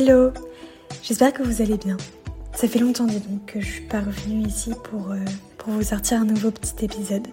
Hello 0.00 0.30
J'espère 1.02 1.32
que 1.32 1.42
vous 1.42 1.60
allez 1.60 1.76
bien. 1.76 1.96
Ça 2.54 2.68
fait 2.68 2.78
longtemps 2.78 3.06
donc 3.06 3.46
que 3.46 3.60
je 3.60 3.66
suis 3.66 3.80
pas 3.80 3.98
revenue 3.98 4.46
ici 4.46 4.70
pour, 4.84 5.10
euh, 5.10 5.16
pour 5.56 5.72
vous 5.72 5.82
sortir 5.82 6.20
un 6.20 6.24
nouveau 6.24 6.52
petit 6.52 6.84
épisode. 6.84 7.26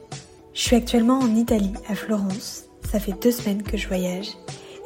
Je 0.55 0.61
suis 0.61 0.75
actuellement 0.75 1.19
en 1.19 1.35
Italie, 1.35 1.73
à 1.87 1.93
Florence. 1.93 2.63
Ça 2.91 2.99
fait 2.99 3.11
deux 3.21 3.29
semaines 3.29 3.61
que 3.61 3.77
je 3.77 3.87
voyage. 3.87 4.29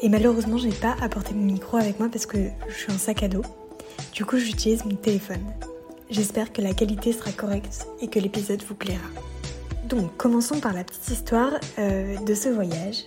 Et 0.02 0.10
malheureusement, 0.10 0.58
je 0.58 0.68
n'ai 0.68 0.74
pas 0.74 0.98
apporté 1.02 1.34
mon 1.34 1.46
micro 1.46 1.78
avec 1.78 2.02
moi 2.02 2.10
parce 2.12 2.26
que 2.26 2.50
je 2.68 2.74
suis 2.74 2.92
en 2.92 2.98
sac 2.98 3.24
à 3.24 3.30
dos. 3.30 3.44
Du 4.12 4.26
coup, 4.26 4.40
j'utilise 4.40 4.84
mon 4.84 4.98
téléphone. 4.98 5.46
J'espère 6.10 6.52
que 6.52 6.62
la 6.62 6.74
qualité 6.74 7.14
sera 7.14 7.32
correcte 7.32 7.88
et 8.02 8.10
que 8.10 8.20
l'épisode 8.20 8.62
vous 8.68 8.76
plaira. 8.76 9.08
Donc, 9.86 10.18
commençons 10.18 10.60
par 10.60 10.74
la 10.74 10.84
petite 10.84 11.12
histoire 11.12 11.54
euh, 11.78 12.18
de 12.26 12.34
ce 12.34 12.50
voyage. 12.50 13.06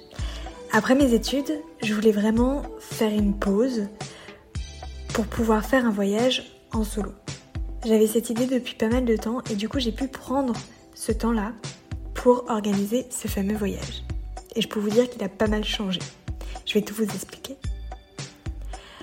Après 0.72 0.94
mes 0.94 1.12
études, 1.12 1.60
je 1.82 1.92
voulais 1.92 2.12
vraiment 2.12 2.62
faire 2.78 3.12
une 3.12 3.34
pause 3.34 3.82
pour 5.12 5.26
pouvoir 5.26 5.64
faire 5.64 5.84
un 5.84 5.90
voyage 5.90 6.42
en 6.72 6.84
solo. 6.84 7.12
J'avais 7.84 8.06
cette 8.06 8.30
idée 8.30 8.46
depuis 8.46 8.74
pas 8.74 8.88
mal 8.88 9.04
de 9.04 9.16
temps 9.16 9.42
et 9.50 9.56
du 9.56 9.68
coup 9.68 9.78
j'ai 9.78 9.92
pu 9.92 10.08
prendre 10.08 10.54
ce 10.94 11.12
temps-là 11.12 11.52
pour 12.14 12.44
organiser 12.48 13.06
ce 13.10 13.28
fameux 13.28 13.56
voyage. 13.56 14.04
Et 14.54 14.62
je 14.62 14.68
peux 14.68 14.80
vous 14.80 14.90
dire 14.90 15.08
qu'il 15.10 15.22
a 15.22 15.28
pas 15.28 15.48
mal 15.48 15.64
changé. 15.64 16.00
Je 16.64 16.74
vais 16.74 16.82
tout 16.82 16.94
vous 16.94 17.04
expliquer. 17.04 17.56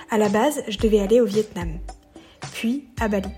À 0.10 0.18
la 0.18 0.30
base, 0.30 0.64
je 0.68 0.78
devais 0.78 1.00
aller 1.00 1.22
au 1.22 1.26
Vietnam, 1.26 1.78
puis 2.54 2.88
à 3.00 3.08
Bali. 3.08 3.30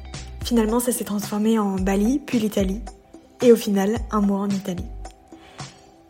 Finalement, 0.45 0.79
ça 0.79 0.91
s'est 0.91 1.03
transformé 1.03 1.59
en 1.59 1.75
Bali, 1.75 2.21
puis 2.25 2.39
l'Italie, 2.39 2.81
et 3.41 3.51
au 3.51 3.55
final, 3.55 3.97
un 4.11 4.21
mois 4.21 4.39
en 4.39 4.49
Italie. 4.49 4.85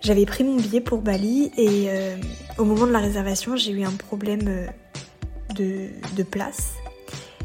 J'avais 0.02 0.26
pris 0.26 0.44
mon 0.44 0.56
billet 0.56 0.82
pour 0.82 1.02
Bali 1.02 1.52
et 1.58 1.86
euh, 1.90 2.18
au 2.58 2.66
moment 2.66 2.86
de 2.86 2.92
la 2.92 3.00
réservation, 3.00 3.56
j'ai 3.56 3.72
eu 3.72 3.84
un 3.84 3.92
problème 3.92 4.68
de, 6.16 6.24
place. 6.24 6.74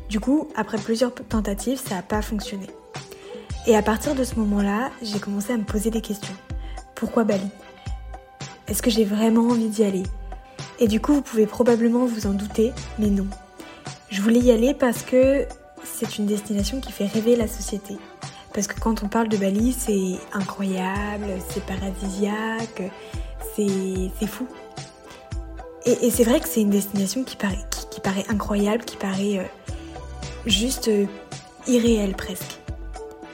Du 0.09 0.21
coup, 0.21 0.49
après 0.57 0.79
plusieurs 0.79 1.15
tentatives, 1.15 1.81
ça 1.85 1.97
n'a 1.97 2.03
pas 2.03 2.23
fonctionné. 2.23 2.67
Et 3.67 3.77
à 3.77 3.83
partir 3.83 4.15
de 4.15 4.23
ce 4.25 4.37
moment-là, 4.37 4.91
j'ai 5.03 5.19
commencé 5.19 5.53
à 5.53 5.57
me 5.57 5.65
poser 5.65 5.91
des 5.91 6.01
questions. 6.01 6.35
Pourquoi 6.95 7.25
Bali? 7.25 7.49
Est-ce 8.69 8.83
que 8.83 8.91
j'ai 8.91 9.05
vraiment 9.05 9.49
envie 9.49 9.69
d'y 9.69 9.85
aller? 9.85 10.05
Et 10.79 10.89
du 10.89 11.01
coup, 11.01 11.15
vous 11.15 11.23
pouvez 11.23 11.47
probablement 11.47 12.07
vous 12.07 12.27
en 12.27 12.33
douter, 12.33 12.73
mais 12.99 13.09
non. 13.09 13.27
Je 14.11 14.21
voulais 14.21 14.41
y 14.41 14.51
aller 14.51 14.75
parce 14.75 15.03
que 15.03 15.47
c'est 15.85 16.19
une 16.19 16.27
destination 16.27 16.81
qui 16.81 16.93
fait 16.93 17.07
rêver 17.07 17.35
la 17.37 17.49
société. 17.49 17.97
Parce 18.53 18.67
que 18.67 18.79
quand 18.79 19.03
on 19.03 19.09
parle 19.09 19.29
de 19.29 19.37
Bali, 19.37 19.75
c'est 19.77 20.19
incroyable, 20.33 21.27
c'est 21.51 21.65
paradisiaque, 21.65 22.91
c'est 23.55 24.27
fou. 24.27 24.47
Et, 25.87 26.11
c'est 26.11 26.25
vrai 26.25 26.41
que 26.41 26.49
c'est 26.49 26.63
une 26.63 26.71
destination 26.71 27.23
qui 27.23 27.37
paraît, 27.37 27.65
qui, 27.97 28.01
paraît 28.03 28.27
incroyable, 28.29 28.85
qui 28.85 28.99
paraît 28.99 29.39
euh, 29.39 29.45
juste 30.45 30.89
euh, 30.89 31.07
irréelle 31.67 32.15
presque. 32.15 32.59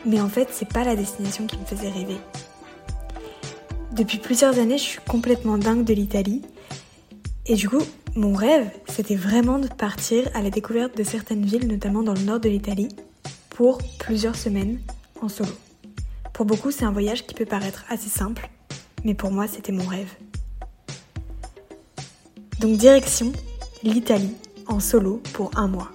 Mais 0.06 0.20
en 0.20 0.28
fait, 0.28 0.48
c'est 0.52 0.68
pas 0.68 0.84
la 0.84 0.94
destination 0.94 1.46
qui 1.46 1.58
me 1.58 1.64
faisait 1.64 1.91
rêver. 1.91 2.16
Depuis 3.90 4.18
plusieurs 4.18 4.60
années, 4.60 4.78
je 4.78 4.84
suis 4.84 5.00
complètement 5.00 5.58
dingue 5.58 5.84
de 5.84 5.92
l'Italie. 5.92 6.42
Et 7.46 7.56
du 7.56 7.68
coup, 7.68 7.83
mon 8.14 8.34
rêve, 8.34 8.70
c'était 8.86 9.16
vraiment 9.16 9.58
de 9.58 9.66
partir 9.66 10.28
à 10.33 10.42
la 10.42 10.50
découverte 10.50 10.96
de 10.96 11.02
certaines 11.02 11.44
villes, 11.44 11.66
notamment 11.66 12.05
dans 12.05 12.14
le 12.14 12.20
nord 12.22 12.38
de 12.38 12.48
l'Italie, 12.48 12.88
pour 13.50 13.78
plusieurs 13.98 14.36
semaines 14.36 14.78
en 15.20 15.28
solo. 15.28 15.52
Pour 16.33 16.46
beaucoup, 16.46 16.70
c'est 16.70 16.84
un 16.84 16.92
voyage 16.92 17.27
qui 17.27 17.34
peut 17.34 17.46
paraître 17.46 17.84
assez 17.88 18.08
simple, 18.08 18.48
mais 19.05 19.14
pour 19.14 19.33
moi, 19.33 19.48
c'était 19.48 19.72
mon 19.72 19.86
rêve. 19.86 20.12
Donc 22.60 22.77
direction 22.77 23.33
l'Italie 23.83 24.36
en 24.72 24.80
solo 24.80 25.20
pour 25.34 25.50
un 25.54 25.68
mois. 25.68 25.90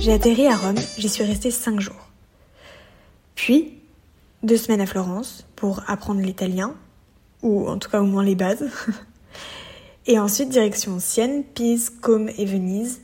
J'ai 0.00 0.12
atterri 0.12 0.48
à 0.48 0.56
Rome, 0.56 0.74
j'y 0.98 1.08
suis 1.08 1.22
restée 1.22 1.52
5 1.52 1.78
jours. 1.78 2.08
Puis, 3.36 3.78
deux 4.42 4.56
semaines 4.56 4.80
à 4.80 4.86
Florence 4.86 5.46
pour 5.54 5.82
apprendre 5.86 6.20
l'italien, 6.20 6.74
ou 7.42 7.68
en 7.68 7.78
tout 7.78 7.88
cas 7.88 8.00
au 8.00 8.06
moins 8.06 8.24
les 8.24 8.34
bases. 8.34 8.68
Et 10.06 10.18
ensuite, 10.18 10.48
direction 10.48 10.98
Sienne, 10.98 11.44
Pise, 11.44 11.90
Côme 12.00 12.28
et 12.36 12.44
Venise 12.44 13.02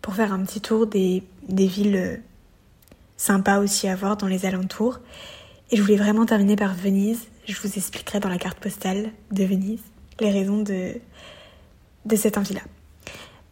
pour 0.00 0.14
faire 0.14 0.32
un 0.32 0.44
petit 0.44 0.60
tour 0.60 0.86
des, 0.86 1.24
villes 1.48 1.96
euh, 1.96 2.16
sympas 3.16 3.58
aussi 3.58 3.88
à 3.88 3.96
voir 3.96 4.16
dans 4.16 4.28
les 4.28 4.46
alentours. 4.46 5.00
Et 5.70 5.76
je 5.76 5.82
voulais 5.82 5.96
vraiment 5.96 6.26
terminer 6.26 6.56
par 6.56 6.74
Venise. 6.74 7.28
Je 7.46 7.54
vous 7.60 7.76
expliquerai 7.76 8.18
dans 8.20 8.28
la 8.28 8.38
carte 8.38 8.58
postale 8.58 9.10
de 9.30 9.44
Venise 9.44 9.82
les 10.18 10.30
raisons 10.30 10.62
de, 10.62 10.94
de 12.04 12.16
cette 12.16 12.36
envie-là. 12.38 12.60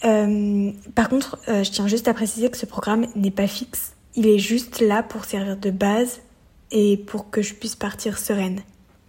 Euh, 0.05 0.73
par 0.95 1.09
contre, 1.09 1.39
euh, 1.49 1.65
je 1.65 1.71
tiens 1.71 1.89
juste 1.89 2.09
à 2.09 2.15
préciser 2.15 2.51
que 2.51 2.57
ce 2.57 2.67
programme 2.67 3.07
n'est 3.15 3.31
pas 3.31 3.47
fixe. 3.47 3.95
Il 4.15 4.27
est 4.27 4.39
juste 4.39 4.81
là 4.81 5.03
pour 5.03 5.25
servir 5.25 5.57
de 5.57 5.71
base 5.71 6.21
et 6.71 6.97
pour 6.97 7.31
que 7.31 7.41
je 7.41 7.55
puisse 7.55 7.77
partir 7.77 8.19
sereine. 8.19 8.61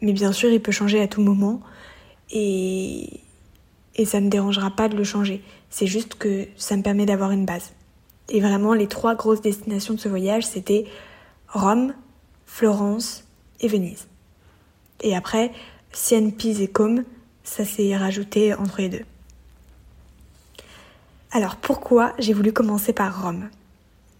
Mais 0.02 0.14
bien 0.14 0.32
sûr, 0.32 0.50
il 0.50 0.62
peut 0.62 0.72
changer 0.72 1.02
à 1.02 1.08
tout 1.08 1.22
moment. 1.22 1.62
Et, 2.32 3.22
et 3.96 4.06
ça 4.06 4.20
ne 4.20 4.26
me 4.26 4.32
dérangera 4.32 4.72
pas 4.72 4.88
de 4.88 4.96
le 4.96 5.04
changer. 5.04 5.44
C'est 5.70 5.88
juste 5.88 6.16
que 6.16 6.48
ça 6.58 6.78
me 6.78 6.84
permet 6.84 7.06
d'avoir 7.06 7.32
une 7.32 7.46
base. 7.46 7.72
Et 8.30 8.40
vraiment, 8.40 8.74
les 8.74 8.88
trois 8.88 9.16
grosses 9.16 9.42
destinations 9.42 9.96
de 9.96 10.00
ce 10.00 10.08
voyage, 10.08 10.46
c'était 10.46 10.86
Rome, 11.48 11.94
Florence 12.50 13.24
et 13.62 13.68
Venise. 13.68 14.08
Et 15.02 15.16
après, 15.16 15.52
Sienne, 15.94 16.34
Pise 16.34 16.62
et 16.62 16.68
Côme, 16.68 17.04
ça 17.44 17.64
s'est 17.64 17.96
rajouté 17.96 18.54
entre 18.54 18.82
les 18.82 18.90
deux. 18.90 19.06
Alors 21.32 21.56
pourquoi 21.56 22.14
j'ai 22.20 22.34
voulu 22.34 22.52
commencer 22.52 22.92
par 22.92 23.24
Rome? 23.24 23.50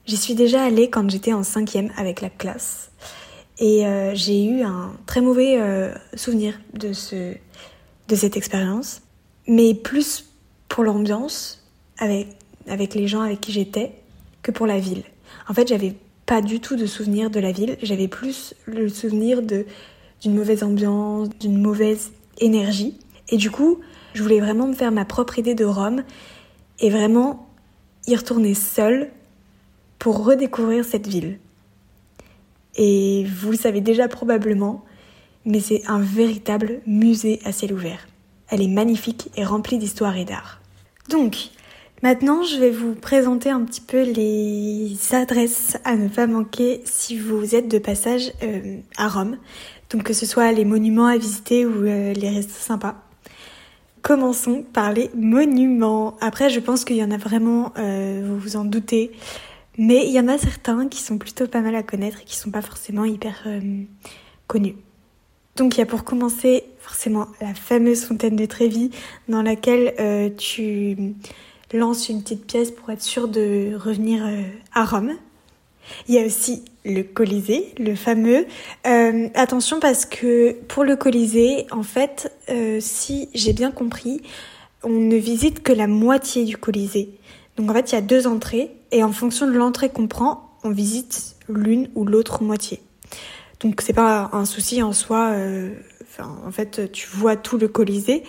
J'y 0.06 0.16
suis 0.16 0.36
déjà 0.36 0.64
allée 0.64 0.90
quand 0.90 1.10
j'étais 1.10 1.34
en 1.34 1.44
cinquième 1.44 1.92
avec 1.98 2.22
la 2.22 2.30
classe. 2.30 2.92
Et 3.58 3.86
euh, 3.86 4.16
j'ai 4.16 4.46
eu 4.46 4.62
un 4.62 4.94
très 5.06 5.20
mauvais 5.20 5.60
euh, 5.60 5.94
souvenir 6.14 6.58
de, 6.74 6.94
ce, 6.94 7.36
de 8.08 8.16
cette 8.16 8.38
expérience 8.38 9.02
mais 9.48 9.74
plus 9.74 10.30
pour 10.70 10.84
l'ambiance 10.84 11.68
avec, 11.98 12.28
avec 12.68 12.94
les 12.94 13.08
gens 13.08 13.22
avec 13.22 13.42
qui 13.42 13.52
j'étais 13.52 13.92
que 14.44 14.52
pour 14.52 14.68
la 14.68 14.80
ville. 14.80 15.04
En 15.50 15.54
fait, 15.54 15.68
j'avais 15.68 15.96
pas 16.30 16.42
du 16.44 16.60
tout 16.60 16.76
de 16.76 16.86
souvenir 16.86 17.32
de 17.32 17.40
la 17.40 17.52
ville, 17.52 17.76
j'avais 17.82 18.08
plus 18.08 18.54
le 18.68 18.88
souvenir 18.88 19.42
d'une 19.42 20.36
mauvaise 20.36 20.62
ambiance, 20.62 21.28
d'une 21.40 21.60
mauvaise 21.60 22.12
énergie. 22.38 23.00
Et 23.30 23.38
du 23.38 23.50
coup, 23.50 23.80
je 24.14 24.22
voulais 24.22 24.40
vraiment 24.40 24.68
me 24.68 24.76
faire 24.76 24.92
ma 24.92 25.06
propre 25.06 25.40
idée 25.40 25.56
de 25.56 25.66
Rome 25.66 26.04
et 26.82 26.92
vraiment 26.92 27.50
y 28.06 28.16
retourner 28.16 28.54
seule 28.54 29.10
pour 29.98 30.24
redécouvrir 30.24 30.86
cette 30.86 31.08
ville. 31.08 31.40
Et 32.76 33.26
vous 33.26 33.50
le 33.50 33.58
savez 33.58 33.82
déjà 33.82 34.08
probablement, 34.08 34.86
mais 35.46 35.60
c'est 35.60 35.82
un 35.88 36.00
véritable 36.00 36.82
musée 36.86 37.40
à 37.44 37.52
ciel 37.52 37.74
ouvert. 37.74 38.08
Elle 38.50 38.62
est 38.62 38.68
magnifique 38.68 39.32
et 39.36 39.44
remplie 39.44 39.80
d'histoire 39.80 40.16
et 40.16 40.26
d'art. 40.26 40.62
Donc, 41.10 41.50
maintenant, 42.02 42.44
je 42.44 42.60
vais 42.60 42.72
vous 42.72 42.96
présenter 42.96 43.50
un 43.50 43.64
petit 43.64 43.82
peu 43.82 44.04
les 44.04 44.98
adresses 45.12 45.78
à 45.84 45.96
ne 45.96 46.08
pas 46.08 46.28
manquer 46.28 46.82
si 46.86 47.18
vous 47.18 47.56
êtes 47.56 47.68
de 47.68 47.80
passage 47.80 48.32
euh, 48.44 48.78
à 48.98 49.08
Rome. 49.08 49.38
Donc, 49.90 50.04
que 50.04 50.14
ce 50.14 50.26
soit 50.26 50.52
les 50.52 50.66
monuments 50.66 51.08
à 51.08 51.18
visiter 51.18 51.66
ou 51.66 51.86
euh, 51.86 52.14
les 52.14 52.30
restos 52.30 52.60
sympas. 52.60 52.96
Commençons 54.02 54.64
par 54.74 54.94
les 54.94 55.10
monuments. 55.16 56.16
Après, 56.22 56.50
je 56.50 56.60
pense 56.60 56.86
qu'il 56.86 56.96
y 56.96 57.04
en 57.04 57.12
a 57.12 57.18
vraiment, 57.18 57.74
euh, 57.78 58.22
vous 58.26 58.38
vous 58.38 58.56
en 58.56 58.64
doutez, 58.64 59.12
mais 59.78 60.06
il 60.06 60.12
y 60.12 60.20
en 60.20 60.28
a 60.28 60.38
certains 60.38 60.88
qui 60.88 61.02
sont 61.02 61.18
plutôt 61.18 61.48
pas 61.48 61.62
mal 61.62 61.76
à 61.76 61.84
connaître 61.84 62.22
et 62.22 62.26
qui 62.26 62.38
sont 62.38 62.52
pas 62.52 62.62
forcément 62.62 63.06
hyper 63.06 63.48
connus. 64.48 64.76
Donc 65.56 65.76
il 65.76 65.80
y 65.80 65.84
a 65.84 65.86
pour 65.86 66.04
commencer 66.04 66.64
forcément 66.80 67.28
la 67.42 67.54
fameuse 67.54 68.06
fontaine 68.06 68.36
de 68.36 68.46
Trévis 68.46 68.92
dans 69.28 69.42
laquelle 69.42 69.94
tu 70.38 71.16
lances 71.78 72.10
une 72.10 72.22
petite 72.22 72.46
pièce 72.46 72.72
pour 72.72 72.90
être 72.92 73.02
sûr 73.02 73.28
de 73.28 73.76
revenir 73.76 74.26
euh, 74.26 74.42
à 74.74 74.86
Rome. 74.86 75.14
Il 76.08 76.16
y 76.16 76.20
a 76.20 76.26
aussi 76.26 76.64
le 76.86 77.02
Colisée, 77.02 77.74
le 77.80 77.96
fameux. 77.96 78.46
Euh, 78.86 79.30
attention 79.34 79.80
parce 79.80 80.06
que 80.06 80.54
pour 80.68 80.84
le 80.84 80.96
Colisée, 80.96 81.66
en 81.72 81.84
fait, 81.84 82.32
si 82.80 83.28
j'ai 83.34 83.54
bien 83.54 83.72
compris, 83.72 84.22
on 84.84 84.90
ne 84.90 85.16
visite 85.16 85.64
que 85.64 85.74
la 85.74 85.88
moitié 85.88 86.46
du 86.46 86.58
Colisée. 86.58 87.10
Donc 87.58 87.72
en 87.72 87.74
fait, 87.74 87.92
il 87.92 87.96
y 87.96 87.98
a 87.98 88.02
deux 88.02 88.28
entrées 88.28 88.72
et 88.92 89.04
en 89.04 89.12
fonction 89.12 89.48
de 89.48 89.52
l'entrée 89.52 89.90
qu'on 89.90 90.08
prend, 90.08 90.58
on 90.64 90.72
visite 90.72 91.36
l'une 91.50 91.90
ou 91.96 92.06
l'autre 92.06 92.44
moitié. 92.44 92.82
Donc 93.60 93.82
c'est 93.82 93.94
pas 93.94 94.30
un 94.32 94.46
souci 94.46 94.82
en 94.82 94.94
soi. 94.94 95.32
Euh, 95.34 95.74
en 96.20 96.52
fait, 96.52 96.92
tu 96.92 97.08
vois 97.08 97.36
tout 97.36 97.58
le 97.58 97.68
Colisée, 97.68 98.24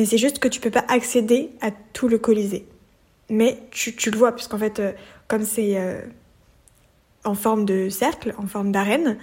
mais 0.00 0.06
c'est 0.06 0.16
juste 0.16 0.38
que 0.38 0.48
tu 0.48 0.60
peux 0.60 0.70
pas 0.70 0.86
accéder 0.88 1.50
à 1.60 1.70
tout 1.70 2.08
le 2.08 2.16
Colisée. 2.16 2.64
Mais 3.28 3.58
tu, 3.70 3.92
le 4.10 4.16
vois, 4.16 4.32
puisqu'en 4.34 4.56
fait, 4.56 4.80
euh, 4.80 4.92
comme 5.28 5.42
c'est 5.42 5.76
euh, 5.76 6.00
en 7.22 7.34
forme 7.34 7.66
de 7.66 7.90
cercle, 7.90 8.34
en 8.38 8.46
forme 8.46 8.72
d'arène, 8.72 9.18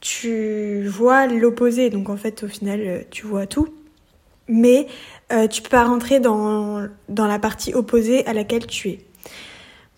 tu 0.00 0.88
vois 0.88 1.26
l'opposé. 1.26 1.90
Donc 1.90 2.08
en 2.08 2.16
fait, 2.16 2.42
au 2.42 2.48
final, 2.48 3.04
tu 3.10 3.26
vois 3.26 3.46
tout. 3.46 3.68
Mais 4.48 4.86
euh, 5.30 5.46
tu 5.46 5.60
peux 5.60 5.68
pas 5.68 5.84
rentrer 5.84 6.20
dans, 6.20 6.88
la 7.10 7.38
partie 7.38 7.74
opposée 7.74 8.24
à 8.26 8.32
laquelle 8.32 8.66
tu 8.66 8.88
es. 8.88 9.00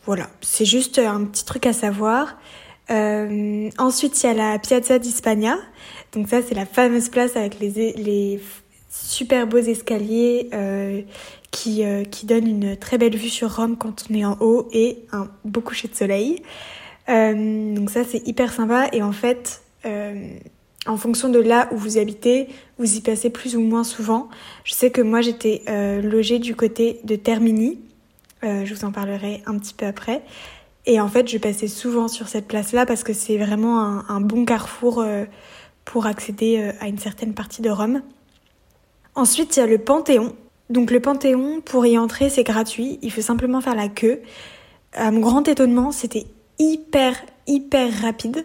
Voilà, 0.07 0.29
c'est 0.41 0.65
juste 0.65 0.99
un 0.99 1.25
petit 1.25 1.45
truc 1.45 1.67
à 1.67 1.73
savoir. 1.73 2.37
Euh, 2.91 3.71
ensuite, 3.79 4.21
il 4.25 4.27
y 4.27 4.31
a 4.31 4.35
la 4.35 4.59
Piazza 4.59 4.99
d'Hispania. 4.99 5.57
Donc 6.11 6.27
ça, 6.27 6.43
c'est 6.43 6.57
la 6.57 6.67
fameuse 6.67 7.11
place 7.11 7.37
avec 7.37 7.61
les 7.61 8.41
super 9.03 9.47
beaux 9.47 9.59
escaliers 9.59 10.49
euh, 10.55 11.03
qui, 11.51 11.85
euh, 11.85 12.05
qui 12.05 12.27
donnent 12.27 12.49
une 12.49 12.77
très 12.77 12.99
belle 12.99 13.17
vue 13.17 13.29
sur 13.29 13.55
Rome 13.57 13.77
quand 13.77 14.05
on 14.11 14.15
est 14.15 14.25
en 14.25 14.37
haut 14.41 14.69
et 14.73 14.99
un 15.13 15.29
beau 15.45 15.61
coucher 15.61 15.89
de 15.89 15.95
soleil. 15.95 16.43
Euh, 17.09 17.75
donc 17.75 17.91
ça, 17.91 18.03
c'est 18.05 18.27
hyper 18.27 18.53
sympa. 18.53 18.89
Et 18.93 19.03
en 19.03 19.13
fait, 19.13 19.63
en 20.87 20.97
fonction 20.97 21.29
de 21.29 21.39
là 21.39 21.69
où 21.71 21.77
vous 21.77 21.97
habitez, 21.97 22.49
vous 22.79 22.97
y 22.97 23.01
passez 23.01 23.31
plus 23.31 23.55
ou 23.55 23.61
moins 23.61 23.85
souvent. 23.85 24.29
Je 24.65 24.73
sais 24.73 24.91
que 24.91 25.01
moi, 25.01 25.21
j'étais 25.21 25.63
logée 26.03 26.41
du 26.41 26.57
côté 26.57 26.99
de 27.05 27.15
Termini. 27.15 27.79
je 28.43 28.75
vous 28.75 28.85
en 28.85 28.91
parlerai 28.91 29.43
un 29.47 29.57
petit 29.59 29.75
peu 29.75 29.87
après. 29.87 30.23
Et 30.87 31.01
en 31.01 31.07
fait, 31.07 31.29
je 31.29 31.39
passais 31.39 31.69
souvent 31.69 32.09
sur 32.09 32.27
cette 32.27 32.49
place-là 32.49 32.85
parce 32.85 33.05
que 33.05 33.13
c'est 33.13 33.37
vraiment 33.37 33.81
un, 33.81 34.05
un, 34.09 34.21
bon 34.21 34.45
carrefour 34.45 35.05
pour 35.85 36.07
accéder 36.07 36.73
à 36.81 36.89
une 36.89 36.99
certaine 36.99 37.33
partie 37.33 37.63
de 37.63 37.71
Rome. 37.71 38.03
Ensuite, 39.17 39.57
il 39.57 39.61
y 39.61 39.63
a 39.63 39.67
le 39.67 39.79
Panthéon. 39.79 40.37
Donc 40.69 40.91
le 40.91 41.01
Panthéon, 41.01 41.63
pour 41.63 41.87
y 41.87 41.97
entrer, 41.97 42.29
c'est 42.29 42.45
gratuit. 42.45 42.99
Il 43.01 43.11
faut 43.11 43.23
simplement 43.23 43.63
faire 43.63 43.75
la 43.75 43.89
queue. 43.89 44.21
À 44.93 45.11
mon 45.11 45.21
grand 45.21 45.49
étonnement, 45.49 45.91
c'était 45.91 46.27
hyper, 46.59 47.15
hyper 47.47 47.91
rapide. 48.03 48.45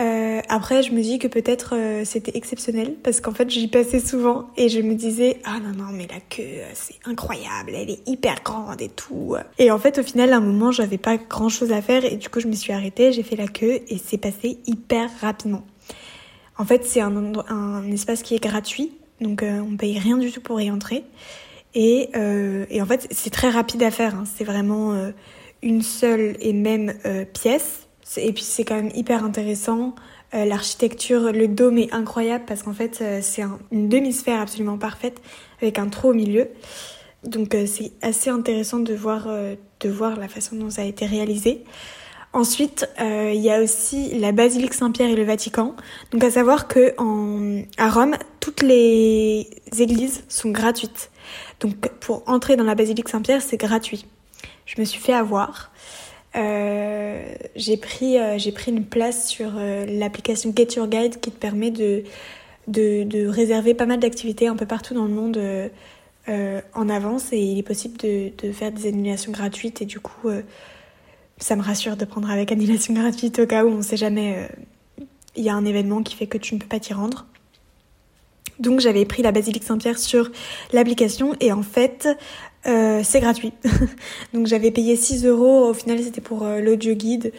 Euh, 0.00 0.40
après, 0.48 0.82
je 0.82 0.92
me 0.92 1.00
dis 1.02 1.18
que 1.18 1.28
peut-être 1.28 1.74
euh, 1.76 2.04
c'était 2.04 2.36
exceptionnel 2.36 2.96
parce 3.02 3.20
qu'en 3.20 3.32
fait, 3.32 3.48
j'y 3.48 3.68
passais 3.68 4.00
souvent 4.00 4.48
et 4.56 4.68
je 4.68 4.80
me 4.80 4.94
disais 4.94 5.40
ah 5.44 5.58
non 5.60 5.72
non 5.76 5.92
mais 5.92 6.06
la 6.06 6.20
queue 6.20 6.62
c'est 6.74 6.94
incroyable, 7.04 7.72
elle 7.74 7.90
est 7.90 8.08
hyper 8.08 8.36
grande 8.42 8.80
et 8.80 8.88
tout. 8.88 9.36
Et 9.58 9.70
en 9.70 9.78
fait, 9.78 9.98
au 9.98 10.02
final, 10.02 10.32
à 10.32 10.36
un 10.36 10.40
moment, 10.40 10.72
j'avais 10.72 10.96
pas 10.96 11.16
grand 11.16 11.48
chose 11.48 11.72
à 11.72 11.82
faire 11.82 12.04
et 12.04 12.16
du 12.16 12.28
coup, 12.28 12.40
je 12.40 12.46
me 12.46 12.54
suis 12.54 12.72
arrêtée, 12.72 13.12
j'ai 13.12 13.24
fait 13.24 13.36
la 13.36 13.48
queue 13.48 13.80
et 13.88 13.98
c'est 14.02 14.18
passé 14.18 14.58
hyper 14.66 15.10
rapidement. 15.20 15.64
En 16.56 16.64
fait, 16.64 16.84
c'est 16.84 17.00
un 17.00 17.90
espace 17.90 18.22
qui 18.22 18.34
est 18.34 18.42
gratuit 18.42 18.92
donc 19.20 19.42
euh, 19.42 19.60
on 19.60 19.76
paye 19.76 19.98
rien 19.98 20.16
du 20.16 20.32
tout 20.32 20.40
pour 20.40 20.60
y 20.60 20.70
entrer. 20.70 21.04
Et, 21.74 22.10
euh, 22.16 22.66
et 22.68 22.82
en 22.82 22.86
fait, 22.86 23.06
c'est 23.10 23.30
très 23.30 23.48
rapide 23.48 23.82
à 23.82 23.90
faire. 23.90 24.14
Hein. 24.14 24.24
C'est 24.24 24.44
vraiment 24.44 24.92
euh, 24.92 25.10
une 25.62 25.82
seule 25.82 26.36
et 26.40 26.52
même 26.52 26.94
pièce. 27.32 27.86
Et 28.16 28.32
puis 28.32 28.42
c'est 28.42 28.64
quand 28.64 28.76
même 28.76 28.90
hyper 28.94 29.24
intéressant. 29.24 29.94
L'architecture, 30.32 31.32
le 31.32 31.48
dôme 31.48 31.78
est 31.78 31.92
incroyable 31.92 32.44
parce 32.46 32.62
qu'en 32.62 32.72
fait 32.72 33.02
c'est 33.20 33.42
une 33.72 33.88
demi-sphère 33.88 34.40
absolument 34.40 34.78
parfaite 34.78 35.20
avec 35.60 35.78
un 35.78 35.88
trou 35.88 36.10
au 36.10 36.14
milieu. 36.14 36.48
Donc 37.24 37.56
c'est 37.66 37.92
assez 38.02 38.30
intéressant 38.30 38.78
de 38.78 38.94
voir, 38.94 39.28
de 39.28 39.88
voir 39.88 40.16
la 40.16 40.28
façon 40.28 40.56
dont 40.56 40.70
ça 40.70 40.82
a 40.82 40.86
été 40.86 41.06
réalisé. 41.06 41.64
Ensuite, 42.32 42.88
euh, 43.00 43.32
il 43.34 43.40
y 43.40 43.50
a 43.50 43.60
aussi 43.60 44.16
la 44.16 44.30
basilique 44.30 44.72
Saint-Pierre 44.72 45.10
et 45.10 45.16
le 45.16 45.24
Vatican. 45.24 45.74
Donc 46.12 46.22
à 46.22 46.30
savoir 46.30 46.68
que 46.68 46.94
en, 46.96 47.62
à 47.76 47.90
Rome, 47.90 48.14
toutes 48.38 48.62
les 48.62 49.48
églises 49.78 50.22
sont 50.28 50.50
gratuites. 50.50 51.10
Donc 51.58 51.74
pour 51.98 52.22
entrer 52.28 52.54
dans 52.54 52.64
la 52.64 52.76
basilique 52.76 53.08
Saint-Pierre, 53.08 53.42
c'est 53.42 53.56
gratuit. 53.56 54.06
Je 54.64 54.80
me 54.80 54.84
suis 54.84 55.00
fait 55.00 55.12
avoir. 55.12 55.72
Euh, 56.36 57.34
j'ai 57.56 57.76
pris 57.76 58.16
euh, 58.16 58.38
j'ai 58.38 58.52
pris 58.52 58.70
une 58.70 58.84
place 58.84 59.26
sur 59.26 59.50
l'application 59.54 60.52
Get 60.54 60.76
Your 60.76 60.86
Guide 60.86 61.18
qui 61.18 61.32
te 61.32 61.38
permet 61.38 61.72
de 61.72 62.04
de, 62.68 63.02
de 63.02 63.26
réserver 63.26 63.74
pas 63.74 63.86
mal 63.86 63.98
d'activités 63.98 64.46
un 64.46 64.54
peu 64.54 64.66
partout 64.66 64.94
dans 64.94 65.06
le 65.06 65.10
monde 65.10 65.40
en 66.28 66.88
avance 66.88 67.32
et 67.32 67.38
il 67.38 67.58
est 67.58 67.64
possible 67.64 67.96
de, 67.96 68.30
de 68.38 68.52
faire 68.52 68.70
des 68.70 68.86
annulations 68.86 69.32
gratuites 69.32 69.82
et 69.82 69.84
du 69.84 69.98
coup 69.98 70.28
ça 71.40 71.56
me 71.56 71.62
rassure 71.62 71.96
de 71.96 72.04
prendre 72.04 72.30
avec 72.30 72.52
annulation 72.52 72.94
gratuite 72.94 73.40
au 73.40 73.46
cas 73.46 73.64
où 73.64 73.68
on 73.68 73.82
sait 73.82 73.96
jamais 73.96 74.36
euh, 74.36 75.04
il 75.36 75.42
y 75.42 75.48
a 75.48 75.54
un 75.54 75.64
événement 75.64 76.02
qui 76.02 76.14
fait 76.14 76.26
que 76.26 76.38
tu 76.38 76.54
ne 76.54 76.60
peux 76.60 76.66
pas 76.66 76.78
t'y 76.78 76.92
rendre. 76.92 77.26
Donc 78.58 78.80
j'avais 78.80 79.06
pris 79.06 79.22
la 79.22 79.32
basilique 79.32 79.64
Saint-Pierre 79.64 79.98
sur 79.98 80.30
l'application 80.72 81.34
et 81.40 81.50
en 81.50 81.62
fait 81.62 82.08
euh, 82.66 83.00
c'est 83.02 83.20
gratuit. 83.20 83.54
Donc 84.34 84.46
j'avais 84.46 84.70
payé 84.70 84.96
6 84.96 85.24
euros, 85.24 85.70
au 85.70 85.74
final 85.74 85.98
c'était 86.02 86.20
pour 86.20 86.42
euh, 86.44 86.60
l'audio 86.60 86.94
guide. 86.94 87.32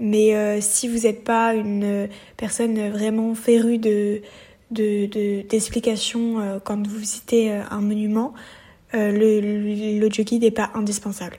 Mais 0.00 0.60
si 0.60 0.88
vous 0.88 1.06
n'êtes 1.06 1.22
pas 1.22 1.54
une 1.54 2.08
personne 2.36 2.90
vraiment 2.90 3.32
férue 3.36 3.78
de 3.78 4.22
d'explications 4.72 6.40
de, 6.40 6.58
quand 6.58 6.84
vous 6.84 6.98
visitez 6.98 7.52
un 7.52 7.80
monument, 7.80 8.34
l'audio 8.92 10.24
guide 10.24 10.42
n'est 10.42 10.50
pas 10.50 10.72
indispensable. 10.74 11.38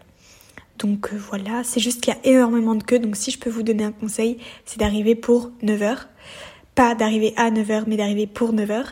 Donc 0.80 1.14
euh, 1.14 1.18
voilà, 1.18 1.64
c'est 1.64 1.80
juste 1.80 2.02
qu'il 2.02 2.14
y 2.14 2.18
a 2.18 2.20
énormément 2.36 2.76
de 2.76 2.84
queues. 2.84 3.00
Donc 3.00 3.16
si 3.16 3.32
je 3.32 3.40
peux 3.40 3.50
vous 3.50 3.64
donner 3.64 3.84
un 3.84 3.92
conseil, 3.92 4.38
c'est 4.66 4.80
d'arriver 4.80 5.16
pour 5.16 5.52
9h. 5.64 5.98
Pas 6.76 6.96
d'arriver 6.96 7.34
à 7.38 7.52
9h, 7.52 7.84
mais 7.88 7.98
d'arriver 7.98 8.28
pour 8.28 8.54
9h. 8.54 8.86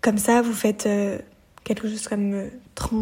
Comme 0.00 0.18
ça, 0.18 0.42
vous 0.42 0.52
faites 0.52 0.86
euh, 0.86 1.18
quelque 1.64 1.88
chose 1.88 2.06
comme 2.06 2.50
30 2.74 2.92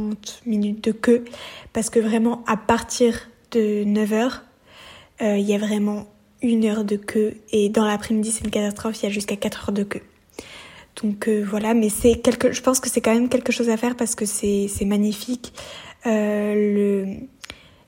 euh, 0.47 0.49
minutes 0.49 0.85
de 0.85 0.93
queue. 0.93 1.25
Parce 1.73 1.91
que 1.91 1.99
vraiment, 1.99 2.44
à 2.47 2.56
partir 2.56 3.29
de 3.50 3.85
9h, 3.85 4.41
il 5.23 5.41
y 5.41 5.55
a 5.55 5.59
vraiment 5.59 6.06
une 6.41 6.65
heure 6.65 6.85
de 6.85 6.97
queue. 6.97 7.35
Et 7.53 7.69
dans 7.69 7.85
l'après-midi, 7.85 8.31
c'est 8.31 8.44
une 8.44 8.50
catastrophe, 8.50 9.03
il 9.03 9.03
y 9.03 9.06
a 9.06 9.11
jusqu'à 9.11 9.37
4 9.37 9.69
heures 9.69 9.75
de 9.75 9.83
queue. 9.83 10.00
Donc 11.03 11.29
voilà, 11.29 11.75
mais 11.75 11.91
c'est 11.91 12.15
quelque, 12.15 12.53
je 12.53 12.62
pense 12.62 12.81
que 12.81 12.88
c'est 12.88 13.03
quand 13.03 13.12
même 13.12 13.29
quelque 13.29 13.53
chose 13.53 13.69
à 13.69 13.76
faire 13.76 13.97
parce 13.97 14.15
que 14.15 14.25
c'est 14.25 14.71
magnifique. 14.87 15.53
le 16.06 17.19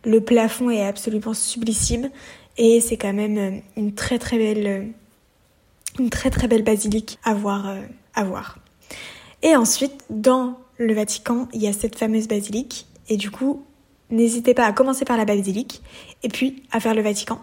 le 0.04 0.20
plafond 0.20 0.70
est 0.70 0.84
absolument 0.84 1.34
sublissime 1.34 2.10
et 2.58 2.80
c'est 2.80 2.96
quand 2.96 3.12
même 3.12 3.38
euh, 3.38 3.58
une 3.76 3.94
très 3.94 4.18
très 4.18 4.38
belle 4.38 4.66
euh, 4.66 4.84
une 5.98 6.10
très 6.10 6.30
très 6.30 6.48
belle 6.48 6.64
basilique 6.64 7.18
à 7.24 7.34
voir 7.34 7.68
euh, 7.68 7.80
à 8.14 8.24
voir. 8.24 8.58
Et 9.42 9.56
ensuite 9.56 10.04
dans 10.10 10.58
le 10.78 10.94
Vatican, 10.94 11.48
il 11.52 11.62
y 11.62 11.68
a 11.68 11.72
cette 11.72 11.96
fameuse 11.96 12.28
basilique 12.28 12.86
et 13.08 13.16
du 13.16 13.30
coup, 13.30 13.64
n'hésitez 14.10 14.54
pas 14.54 14.66
à 14.66 14.72
commencer 14.72 15.04
par 15.04 15.16
la 15.16 15.24
basilique 15.24 15.82
et 16.22 16.28
puis 16.28 16.62
à 16.72 16.80
faire 16.80 16.94
le 16.94 17.02
Vatican, 17.02 17.40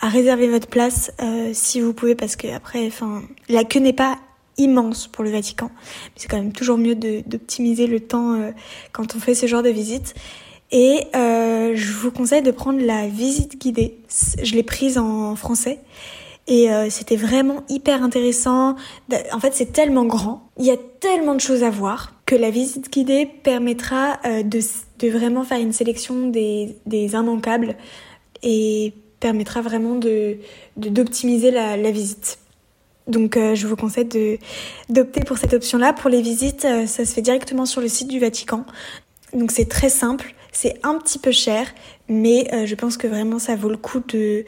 à 0.00 0.08
réserver 0.08 0.48
votre 0.48 0.68
place 0.68 1.10
si 1.52 1.80
vous 1.80 1.92
pouvez 1.92 2.14
parce 2.14 2.36
que 2.36 2.48
après 2.48 2.86
enfin 2.86 3.22
la 3.48 3.64
queue 3.64 3.80
n'est 3.80 3.92
pas 3.92 4.18
immense 4.58 5.06
pour 5.06 5.24
le 5.24 5.30
Vatican, 5.30 5.70
mais 5.74 6.12
c'est 6.16 6.28
quand 6.28 6.38
même 6.38 6.52
toujours 6.52 6.78
mieux 6.78 6.94
d'optimiser 6.94 7.86
le 7.86 8.00
temps 8.00 8.52
quand 8.92 9.14
on 9.14 9.20
fait 9.20 9.34
ce 9.34 9.46
genre 9.46 9.62
de 9.62 9.70
visite. 9.70 10.14
Et 10.70 11.04
euh, 11.16 11.72
je 11.74 11.92
vous 11.92 12.10
conseille 12.10 12.42
de 12.42 12.50
prendre 12.50 12.80
la 12.80 13.06
visite 13.06 13.60
guidée. 13.60 13.98
Je 14.42 14.54
l'ai 14.54 14.62
prise 14.62 14.98
en 14.98 15.34
français. 15.34 15.78
Et 16.46 16.70
euh, 16.70 16.88
c'était 16.88 17.16
vraiment 17.16 17.62
hyper 17.68 18.02
intéressant. 18.02 18.76
En 19.32 19.40
fait, 19.40 19.52
c'est 19.52 19.72
tellement 19.72 20.06
grand. 20.06 20.48
Il 20.58 20.64
y 20.64 20.70
a 20.70 20.78
tellement 21.00 21.34
de 21.34 21.40
choses 21.40 21.62
à 21.62 21.70
voir 21.70 22.14
que 22.24 22.34
la 22.34 22.50
visite 22.50 22.90
guidée 22.90 23.26
permettra 23.26 24.18
euh, 24.24 24.42
de, 24.42 24.60
de, 24.98 25.08
vraiment 25.08 25.44
faire 25.44 25.58
une 25.58 25.72
sélection 25.72 26.28
des, 26.28 26.76
des 26.86 27.12
immanquables 27.12 27.76
et 28.42 28.92
permettra 29.20 29.60
vraiment 29.60 29.94
de 29.94 30.38
d'optimiser 30.76 31.50
la, 31.50 31.76
la, 31.76 31.90
visite. 31.90 32.38
Donc 33.06 33.36
euh, 33.36 33.54
je 33.54 33.66
vous 33.66 33.76
conseille 33.76 34.04
de 34.04 34.38
d'opter 34.88 35.20
pour 35.20 35.38
cette 35.38 35.54
option-là. 35.54 35.92
Pour 35.92 36.10
les 36.10 36.22
visites, 36.22 36.64
euh, 36.64 36.86
ça 36.86 37.04
se 37.04 37.14
fait 37.14 37.22
directement 37.22 37.66
sur 37.66 37.80
le 37.80 37.88
site 37.88 38.08
du 38.08 38.20
Vatican. 38.20 38.64
Donc 39.32 39.50
c'est 39.50 39.68
très 39.68 39.88
simple. 39.88 40.34
C'est 40.60 40.74
un 40.82 40.98
petit 40.98 41.20
peu 41.20 41.30
cher, 41.30 41.72
mais 42.08 42.52
euh, 42.52 42.66
je 42.66 42.74
pense 42.74 42.96
que 42.96 43.06
vraiment 43.06 43.38
ça 43.38 43.54
vaut 43.54 43.68
le 43.68 43.76
coup 43.76 44.00
de, 44.00 44.44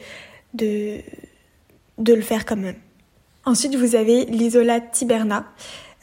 le 0.59 2.21
faire 2.21 2.45
quand 2.45 2.57
même. 2.57 2.75
Ensuite, 3.45 3.77
vous 3.77 3.95
avez 3.95 4.25
l'isola 4.25 4.81
Tiberna. 4.81 5.45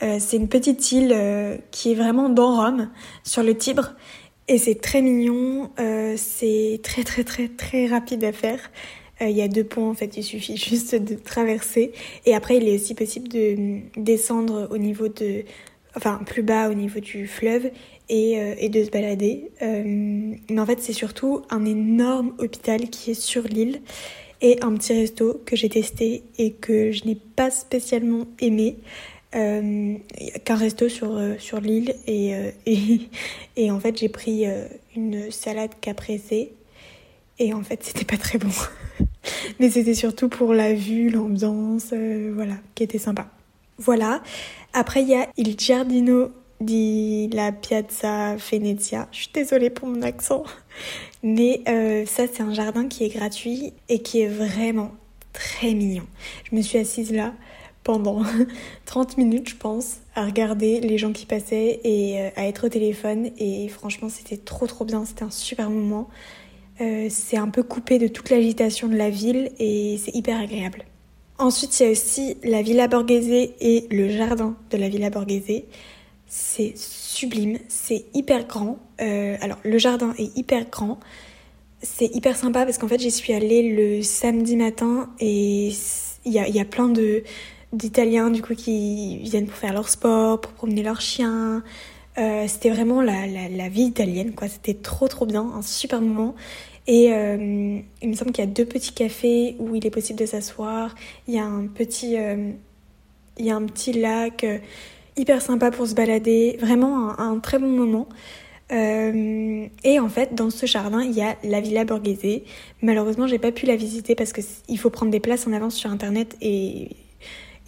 Euh, 0.00 0.16
c'est 0.18 0.38
une 0.38 0.48
petite 0.48 0.92
île 0.92 1.12
euh, 1.12 1.58
qui 1.72 1.92
est 1.92 1.94
vraiment 1.94 2.30
dans 2.30 2.56
Rome, 2.56 2.88
sur 3.22 3.42
le 3.42 3.54
Tibre. 3.54 3.96
Et 4.48 4.56
c'est 4.56 4.80
très 4.80 5.02
mignon, 5.02 5.70
c'est 6.16 6.80
très 6.82 7.04
très 7.04 7.22
très 7.22 7.48
très 7.48 7.84
rapide 7.84 8.24
à 8.24 8.32
faire. 8.32 8.60
Il 9.20 9.36
y 9.36 9.42
a 9.42 9.48
deux 9.48 9.64
ponts 9.64 9.90
en 9.90 9.94
fait, 9.94 10.16
il 10.16 10.22
suffit 10.22 10.56
juste 10.70 10.94
de 10.94 11.16
traverser. 11.16 11.92
Et 12.24 12.34
après, 12.34 12.56
il 12.56 12.66
est 12.66 12.76
aussi 12.76 12.94
possible 12.94 13.28
de 13.28 13.80
descendre 13.98 14.68
au 14.70 14.78
niveau 14.78 15.08
de, 15.08 15.44
enfin 15.96 16.18
plus 16.24 16.42
bas 16.42 16.70
au 16.70 16.74
niveau 16.74 17.00
du 17.00 17.26
fleuve 17.26 17.70
et, 18.08 18.40
euh, 18.40 18.54
et 18.58 18.68
de 18.68 18.84
se 18.84 18.90
balader. 18.90 19.50
Euh, 19.62 19.82
mais 19.84 20.60
en 20.60 20.66
fait, 20.66 20.80
c'est 20.80 20.92
surtout 20.92 21.42
un 21.50 21.64
énorme 21.64 22.34
hôpital 22.38 22.88
qui 22.90 23.12
est 23.12 23.20
sur 23.20 23.42
l'île 23.44 23.80
et 24.40 24.58
un 24.62 24.74
petit 24.74 24.92
resto 24.92 25.40
que 25.44 25.56
j'ai 25.56 25.68
testé 25.68 26.22
et 26.38 26.52
que 26.52 26.92
je 26.92 27.04
n'ai 27.04 27.16
pas 27.16 27.50
spécialement 27.50 28.26
aimé. 28.40 28.76
Euh, 29.34 29.94
qu'un 30.46 30.54
resto 30.54 30.88
sur, 30.88 31.14
euh, 31.14 31.34
sur 31.38 31.60
l'île 31.60 31.94
et, 32.06 32.32
et, 32.66 33.00
et, 33.56 33.70
en 33.70 33.78
fait 33.78 33.98
j'ai 33.98 34.08
pris 34.08 34.46
une 34.96 35.30
salade 35.30 35.72
caprese 35.82 36.48
et 37.38 37.52
en 37.52 37.62
fait 37.62 37.84
c'était 37.84 38.06
pas 38.06 38.16
très 38.16 38.38
bon. 38.38 38.48
Mais 39.60 39.68
c'était 39.68 39.92
surtout 39.92 40.30
pour 40.30 40.54
la 40.54 40.72
vue, 40.72 41.10
l'ambiance, 41.10 41.92
voilà, 42.32 42.54
qui 42.74 42.84
était 42.84 42.96
sympa. 42.96 43.28
Voilà. 43.78 44.22
Après, 44.72 45.02
il 45.02 45.08
y 45.08 45.14
a 45.14 45.28
Il 45.36 45.58
Giardino 45.58 46.30
di 46.60 47.28
la 47.32 47.52
Piazza 47.52 48.36
Venezia. 48.36 49.08
Je 49.12 49.18
suis 49.18 49.30
désolée 49.32 49.70
pour 49.70 49.88
mon 49.88 50.02
accent. 50.02 50.44
Mais 51.22 51.62
euh, 51.68 52.06
ça, 52.06 52.24
c'est 52.32 52.42
un 52.42 52.52
jardin 52.52 52.86
qui 52.88 53.04
est 53.04 53.08
gratuit 53.08 53.72
et 53.88 54.00
qui 54.00 54.20
est 54.20 54.28
vraiment 54.28 54.92
très 55.32 55.74
mignon. 55.74 56.06
Je 56.50 56.56
me 56.56 56.62
suis 56.62 56.78
assise 56.78 57.12
là 57.12 57.34
pendant 57.84 58.22
30 58.84 59.16
minutes, 59.16 59.48
je 59.50 59.56
pense, 59.56 59.96
à 60.14 60.24
regarder 60.24 60.80
les 60.80 60.98
gens 60.98 61.12
qui 61.12 61.26
passaient 61.26 61.80
et 61.84 62.20
euh, 62.20 62.30
à 62.36 62.46
être 62.46 62.66
au 62.66 62.68
téléphone. 62.68 63.30
Et 63.38 63.68
franchement, 63.68 64.08
c'était 64.08 64.36
trop 64.36 64.66
trop 64.66 64.84
bien. 64.84 65.04
C'était 65.04 65.24
un 65.24 65.30
super 65.30 65.70
moment. 65.70 66.08
Euh, 66.80 67.08
c'est 67.10 67.36
un 67.36 67.48
peu 67.48 67.62
coupé 67.62 67.98
de 67.98 68.06
toute 68.06 68.30
l'agitation 68.30 68.86
de 68.86 68.96
la 68.96 69.10
ville 69.10 69.50
et 69.58 69.98
c'est 70.02 70.14
hyper 70.14 70.38
agréable. 70.38 70.84
Ensuite, 71.38 71.78
il 71.78 71.84
y 71.84 71.86
a 71.86 71.90
aussi 71.90 72.36
la 72.42 72.62
Villa 72.62 72.88
Borghese 72.88 73.52
et 73.60 73.86
le 73.90 74.08
jardin 74.08 74.56
de 74.70 74.76
la 74.76 74.88
Villa 74.88 75.10
Borghese. 75.10 75.64
C'est 76.28 76.76
sublime, 76.76 77.58
c'est 77.68 78.04
hyper 78.12 78.46
grand. 78.46 78.78
Euh, 79.00 79.36
alors, 79.40 79.58
le 79.64 79.78
jardin 79.78 80.12
est 80.18 80.36
hyper 80.36 80.68
grand. 80.68 81.00
C'est 81.80 82.14
hyper 82.14 82.36
sympa 82.36 82.66
parce 82.66 82.76
qu'en 82.76 82.88
fait, 82.88 83.00
j'y 83.00 83.10
suis 83.10 83.32
allée 83.32 83.74
le 83.74 84.02
samedi 84.02 84.56
matin 84.56 85.08
et 85.20 85.72
il 86.26 86.32
y 86.32 86.38
a, 86.38 86.46
y 86.46 86.60
a, 86.60 86.64
plein 86.66 86.88
de 86.88 87.22
d'Italiens 87.72 88.30
du 88.30 88.42
coup 88.42 88.54
qui 88.54 89.18
viennent 89.18 89.46
pour 89.46 89.56
faire 89.56 89.72
leur 89.72 89.88
sport, 89.88 90.40
pour 90.40 90.52
promener 90.52 90.82
leurs 90.82 91.00
chiens. 91.00 91.62
Euh, 92.18 92.46
c'était 92.46 92.70
vraiment 92.70 93.00
la, 93.00 93.26
la, 93.26 93.48
la, 93.48 93.68
vie 93.70 93.84
italienne, 93.84 94.34
quoi. 94.34 94.48
C'était 94.48 94.74
trop 94.74 95.08
trop 95.08 95.24
bien, 95.24 95.42
un 95.42 95.62
super 95.62 96.02
moment. 96.02 96.34
Et 96.86 97.12
euh, 97.12 97.80
il 98.02 98.08
me 98.08 98.14
semble 98.14 98.32
qu'il 98.32 98.44
y 98.44 98.48
a 98.48 98.50
deux 98.50 98.64
petits 98.66 98.92
cafés 98.92 99.56
où 99.58 99.74
il 99.74 99.86
est 99.86 99.90
possible 99.90 100.18
de 100.18 100.26
s'asseoir. 100.26 100.94
Il 101.26 101.34
y 101.34 101.38
a 101.38 101.44
un 101.44 101.66
petit, 101.68 102.16
il 103.38 103.44
y 103.44 103.50
a 103.50 103.56
un 103.56 103.64
petit 103.64 103.92
lac 103.92 104.44
hyper 105.18 105.42
sympa 105.42 105.70
pour 105.70 105.86
se 105.86 105.94
balader. 105.94 106.56
Vraiment 106.60 107.18
un, 107.18 107.32
un 107.32 107.38
très 107.38 107.58
bon 107.58 107.68
moment. 107.68 108.08
Euh, 108.70 109.66
et 109.84 109.98
en 109.98 110.08
fait, 110.08 110.34
dans 110.34 110.50
ce 110.50 110.66
jardin, 110.66 111.02
il 111.02 111.12
y 111.12 111.22
a 111.22 111.36
la 111.42 111.60
Villa 111.60 111.84
Borghese. 111.84 112.42
Malheureusement, 112.82 113.26
j'ai 113.26 113.38
pas 113.38 113.52
pu 113.52 113.66
la 113.66 113.76
visiter 113.76 114.14
parce 114.14 114.32
qu'il 114.32 114.78
faut 114.78 114.90
prendre 114.90 115.10
des 115.10 115.20
places 115.20 115.46
en 115.46 115.52
avance 115.52 115.74
sur 115.74 115.90
internet 115.90 116.36
et 116.40 116.90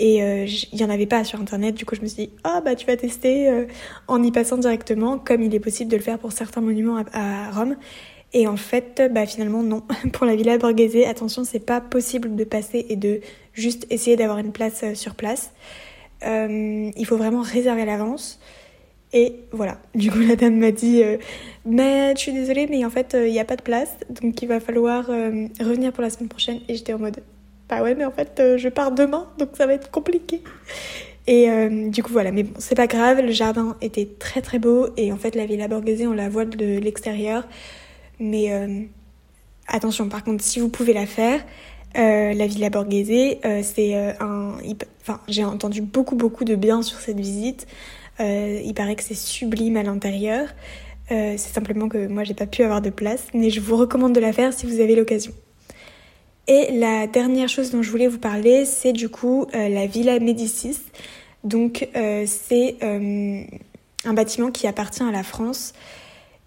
et 0.02 0.22
euh, 0.22 0.46
il 0.72 0.78
n'y 0.78 0.84
en 0.84 0.88
avait 0.88 1.06
pas 1.06 1.24
sur 1.24 1.38
internet. 1.40 1.74
Du 1.74 1.84
coup, 1.84 1.94
je 1.94 2.00
me 2.00 2.06
suis 2.06 2.26
dit, 2.26 2.30
ah 2.42 2.62
bah 2.64 2.74
tu 2.74 2.86
vas 2.86 2.96
tester 2.96 3.50
euh, 3.50 3.66
en 4.08 4.22
y 4.22 4.32
passant 4.32 4.56
directement, 4.56 5.18
comme 5.18 5.42
il 5.42 5.54
est 5.54 5.60
possible 5.60 5.90
de 5.90 5.96
le 5.96 6.02
faire 6.02 6.18
pour 6.18 6.32
certains 6.32 6.62
monuments 6.62 6.96
à, 6.96 7.48
à 7.48 7.50
Rome. 7.50 7.76
Et 8.32 8.46
en 8.46 8.56
fait, 8.56 9.10
bah 9.12 9.26
finalement 9.26 9.62
non. 9.62 9.82
Pour 10.12 10.24
la 10.24 10.36
Villa 10.36 10.56
Borghese, 10.56 11.04
attention, 11.06 11.44
c'est 11.44 11.58
pas 11.58 11.82
possible 11.82 12.34
de 12.34 12.44
passer 12.44 12.86
et 12.88 12.96
de 12.96 13.20
juste 13.52 13.86
essayer 13.90 14.16
d'avoir 14.16 14.38
une 14.38 14.52
place 14.52 14.84
sur 14.94 15.14
place. 15.14 15.50
Euh, 16.24 16.90
il 16.96 17.06
faut 17.06 17.16
vraiment 17.16 17.42
réserver 17.42 17.82
à 17.82 17.86
l'avance. 17.86 18.40
Et 19.12 19.36
voilà. 19.52 19.78
Du 19.94 20.10
coup, 20.10 20.20
la 20.20 20.36
dame 20.36 20.58
m'a 20.58 20.70
dit 20.70 21.02
euh, 21.02 21.16
Mais 21.64 22.14
je 22.16 22.20
suis 22.20 22.32
désolée, 22.32 22.66
mais 22.68 22.84
en 22.84 22.90
fait, 22.90 23.16
il 23.18 23.32
n'y 23.32 23.40
a 23.40 23.44
pas 23.44 23.56
de 23.56 23.62
place. 23.62 23.96
Donc, 24.22 24.40
il 24.42 24.46
va 24.46 24.60
falloir 24.60 25.10
euh, 25.10 25.46
revenir 25.60 25.92
pour 25.92 26.02
la 26.02 26.10
semaine 26.10 26.28
prochaine. 26.28 26.60
Et 26.68 26.76
j'étais 26.76 26.92
en 26.92 26.98
mode 26.98 27.22
Bah 27.68 27.82
ouais, 27.82 27.94
mais 27.94 28.04
en 28.04 28.10
fait, 28.10 28.38
euh, 28.40 28.58
je 28.58 28.68
pars 28.68 28.92
demain. 28.92 29.28
Donc, 29.38 29.50
ça 29.54 29.66
va 29.66 29.74
être 29.74 29.90
compliqué. 29.90 30.42
Et 31.26 31.48
du 31.90 32.02
coup, 32.02 32.12
voilà. 32.12 32.32
Mais 32.32 32.42
bon, 32.42 32.54
c'est 32.58 32.74
pas 32.74 32.88
grave. 32.88 33.20
Le 33.20 33.30
jardin 33.30 33.76
était 33.80 34.08
très 34.18 34.42
très 34.42 34.58
beau. 34.58 34.88
Et 34.96 35.12
en 35.12 35.16
fait, 35.16 35.36
la 35.36 35.46
Villa 35.46 35.68
Borghese, 35.68 36.04
on 36.06 36.12
la 36.12 36.28
voit 36.28 36.44
de 36.44 36.78
l'extérieur. 36.78 37.46
Mais 38.18 38.50
attention, 39.68 40.08
par 40.08 40.24
contre, 40.24 40.42
si 40.42 40.58
vous 40.58 40.70
pouvez 40.70 40.92
la 40.92 41.06
faire, 41.06 41.44
la 41.94 42.46
Villa 42.48 42.68
Borghese, 42.68 43.36
c'est 43.62 43.94
un. 44.18 44.29
J'ai 45.28 45.44
entendu 45.44 45.82
beaucoup 45.82 46.16
beaucoup 46.16 46.44
de 46.44 46.54
bien 46.54 46.82
sur 46.82 46.98
cette 46.98 47.18
visite. 47.18 47.66
Euh, 48.20 48.60
il 48.64 48.74
paraît 48.74 48.96
que 48.96 49.02
c'est 49.02 49.14
sublime 49.14 49.76
à 49.76 49.82
l'intérieur. 49.82 50.48
Euh, 51.10 51.34
c'est 51.36 51.52
simplement 51.52 51.88
que 51.88 52.06
moi 52.06 52.22
j'ai 52.24 52.34
pas 52.34 52.46
pu 52.46 52.62
avoir 52.62 52.82
de 52.82 52.90
place, 52.90 53.26
mais 53.34 53.50
je 53.50 53.60
vous 53.60 53.76
recommande 53.76 54.14
de 54.14 54.20
la 54.20 54.32
faire 54.32 54.52
si 54.52 54.66
vous 54.66 54.80
avez 54.80 54.94
l'occasion. 54.94 55.32
Et 56.46 56.78
la 56.78 57.06
dernière 57.06 57.48
chose 57.48 57.70
dont 57.70 57.82
je 57.82 57.90
voulais 57.90 58.08
vous 58.08 58.18
parler, 58.18 58.64
c'est 58.64 58.92
du 58.92 59.08
coup 59.08 59.46
euh, 59.54 59.68
la 59.68 59.86
Villa 59.86 60.18
Médicis. 60.18 60.78
Donc 61.42 61.88
c'est 62.26 62.76
un 62.82 64.12
bâtiment 64.12 64.50
qui 64.50 64.66
appartient 64.66 65.02
à 65.02 65.10
la 65.10 65.22
France 65.22 65.72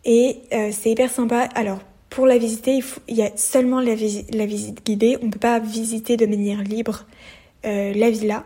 et 0.06 0.38
c'est 0.52 0.92
hyper 0.92 1.10
sympa. 1.10 1.50
Alors 1.56 1.80
pour 2.12 2.28
la 2.28 2.38
visiter, 2.38 2.80
il 3.08 3.16
y 3.16 3.24
a 3.24 3.36
seulement 3.36 3.82
la, 3.82 3.96
la 3.96 4.46
visite 4.46 4.86
guidée. 4.86 5.18
On 5.24 5.26
ne 5.26 5.32
peut 5.32 5.40
pas 5.40 5.58
visiter 5.58 6.16
de 6.16 6.28
manière 6.28 6.62
libre 6.62 7.08
euh, 7.66 7.94
la 7.94 8.10
villa. 8.10 8.44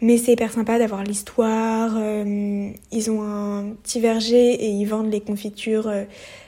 Mais 0.00 0.16
c'est 0.16 0.32
hyper 0.32 0.50
sympa 0.50 0.78
d'avoir 0.78 1.04
l'histoire. 1.04 1.92
Euh, 1.98 2.70
ils 2.92 3.10
ont 3.10 3.22
un 3.22 3.74
petit 3.82 4.00
verger 4.00 4.54
et 4.54 4.68
ils 4.68 4.86
vendent 4.86 5.12
les 5.12 5.20
confitures 5.20 5.86
euh, 5.86 6.04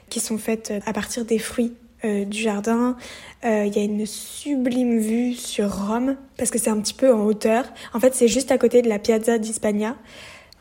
qui 0.08 0.20
sont 0.20 0.38
faites 0.38 0.73
à 0.87 0.92
partir 0.94 1.25
des 1.25 1.38
fruits 1.38 1.75
du 2.04 2.40
jardin. 2.40 2.96
Il 3.42 3.75
y 3.75 3.80
a 3.80 3.82
une 3.82 4.06
sublime 4.06 5.00
vue 5.00 5.35
sur 5.35 5.88
Rome 5.88 6.16
parce 6.37 6.52
que 6.52 6.58
c'est 6.58 6.70
un 6.70 6.78
petit 6.80 6.94
peu 6.94 7.12
en 7.12 7.25
hauteur. 7.25 7.64
En 7.94 7.99
fait, 7.99 8.14
c'est 8.14 8.28
juste 8.28 8.52
à 8.52 8.58
côté 8.58 8.80
de 8.80 8.88
la 8.88 9.00
Piazza 9.00 9.38
d'Ispagna. 9.38 9.96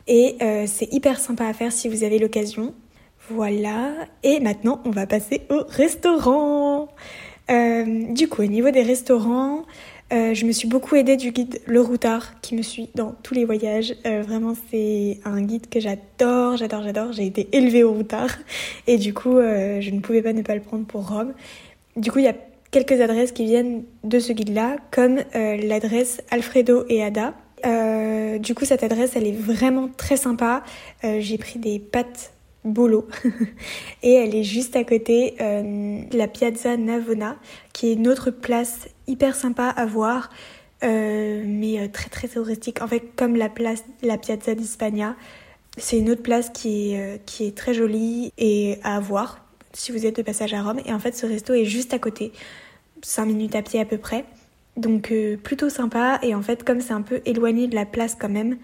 Et 0.08 0.38
c'est 0.66 0.92
hyper 0.92 1.20
sympa 1.20 1.46
à 1.46 1.52
faire 1.52 1.70
si 1.70 1.88
vous 1.88 2.02
avez 2.02 2.18
l'occasion. 2.18 2.74
Voilà. 3.30 3.92
Et 4.24 4.40
maintenant, 4.40 4.80
on 4.84 4.90
va 4.90 5.06
passer 5.06 5.42
au 5.48 5.62
restaurant. 5.68 6.88
du 7.48 8.28
coup, 8.28 8.42
au 8.42 8.46
niveau 8.46 8.70
des 8.70 8.82
restaurants, 8.82 9.66
euh, 10.12 10.34
je 10.34 10.46
me 10.46 10.52
suis 10.52 10.68
beaucoup 10.68 10.94
aidée 10.94 11.16
du 11.16 11.32
guide 11.32 11.60
Le 11.66 11.80
Routard 11.80 12.40
qui 12.40 12.54
me 12.54 12.62
suit 12.62 12.90
dans 12.94 13.14
tous 13.22 13.34
les 13.34 13.44
voyages. 13.44 13.94
Euh, 14.06 14.22
vraiment, 14.22 14.54
c'est 14.70 15.18
un 15.24 15.42
guide 15.42 15.68
que 15.68 15.80
j'adore, 15.80 16.56
j'adore, 16.56 16.82
j'adore. 16.84 17.12
J'ai 17.12 17.26
été 17.26 17.48
élevée 17.52 17.82
au 17.82 17.92
Routard 17.92 18.30
et 18.86 18.98
du 18.98 19.12
coup, 19.12 19.36
euh, 19.36 19.80
je 19.80 19.90
ne 19.90 20.00
pouvais 20.00 20.22
pas 20.22 20.32
ne 20.32 20.42
pas 20.42 20.54
le 20.54 20.60
prendre 20.60 20.86
pour 20.86 21.08
Rome. 21.08 21.34
Du 21.96 22.12
coup, 22.12 22.20
il 22.20 22.24
y 22.24 22.28
a 22.28 22.36
quelques 22.70 23.00
adresses 23.00 23.32
qui 23.32 23.46
viennent 23.46 23.82
de 24.04 24.18
ce 24.20 24.32
guide-là, 24.32 24.76
comme 24.90 25.20
l'adresse 25.34 26.20
Alfredo 26.30 26.84
et 26.88 27.02
Ada. 27.02 27.32
du 28.38 28.54
coup, 28.54 28.64
cette 28.64 28.82
adresse, 28.82 29.16
elle 29.16 29.26
est 29.26 29.36
vraiment 29.36 29.88
très 29.96 30.16
sympa. 30.16 30.62
J'ai 31.02 31.38
pris 31.38 31.58
des 31.58 31.78
pâtes 31.78 32.32
Bolo. 32.66 33.08
et 34.02 34.12
elle 34.14 34.34
est 34.34 34.42
juste 34.42 34.76
à 34.76 34.84
côté 34.84 35.34
euh, 35.40 36.02
de 36.02 36.18
la 36.18 36.28
Piazza 36.28 36.76
Navona, 36.76 37.36
qui 37.72 37.88
est 37.88 37.92
une 37.94 38.08
autre 38.08 38.30
place 38.30 38.88
hyper 39.06 39.34
sympa 39.34 39.68
à 39.68 39.86
voir, 39.86 40.30
euh, 40.84 41.42
mais 41.46 41.80
euh, 41.80 41.88
très 41.88 42.10
très 42.10 42.28
touristique. 42.28 42.82
En 42.82 42.88
fait, 42.88 43.02
comme 43.16 43.36
la 43.36 43.48
place, 43.48 43.84
la 44.02 44.18
Piazza 44.18 44.54
d'Hispania, 44.54 45.16
c'est 45.78 45.98
une 45.98 46.10
autre 46.10 46.22
place 46.22 46.50
qui 46.50 46.92
est, 46.92 47.24
qui 47.26 47.46
est 47.46 47.56
très 47.56 47.74
jolie 47.74 48.32
et 48.38 48.78
à 48.82 48.98
voir 48.98 49.44
si 49.72 49.92
vous 49.92 50.06
êtes 50.06 50.16
de 50.16 50.22
passage 50.22 50.54
à 50.54 50.62
Rome. 50.62 50.80
Et 50.86 50.92
en 50.92 50.98
fait, 50.98 51.14
ce 51.14 51.26
resto 51.26 51.52
est 51.52 51.66
juste 51.66 51.92
à 51.92 51.98
côté, 51.98 52.32
5 53.02 53.26
minutes 53.26 53.54
à 53.54 53.62
pied 53.62 53.78
à 53.78 53.84
peu 53.84 53.98
près. 53.98 54.24
Donc 54.78 55.12
plutôt 55.42 55.68
sympa. 55.68 56.18
Et 56.22 56.34
en 56.34 56.40
fait, 56.40 56.64
comme 56.64 56.80
c'est 56.80 56.94
un 56.94 57.02
peu 57.02 57.20
éloigné 57.26 57.66
de 57.66 57.74
la 57.74 57.84
place 57.84 58.16
quand 58.18 58.30
même, 58.30 58.56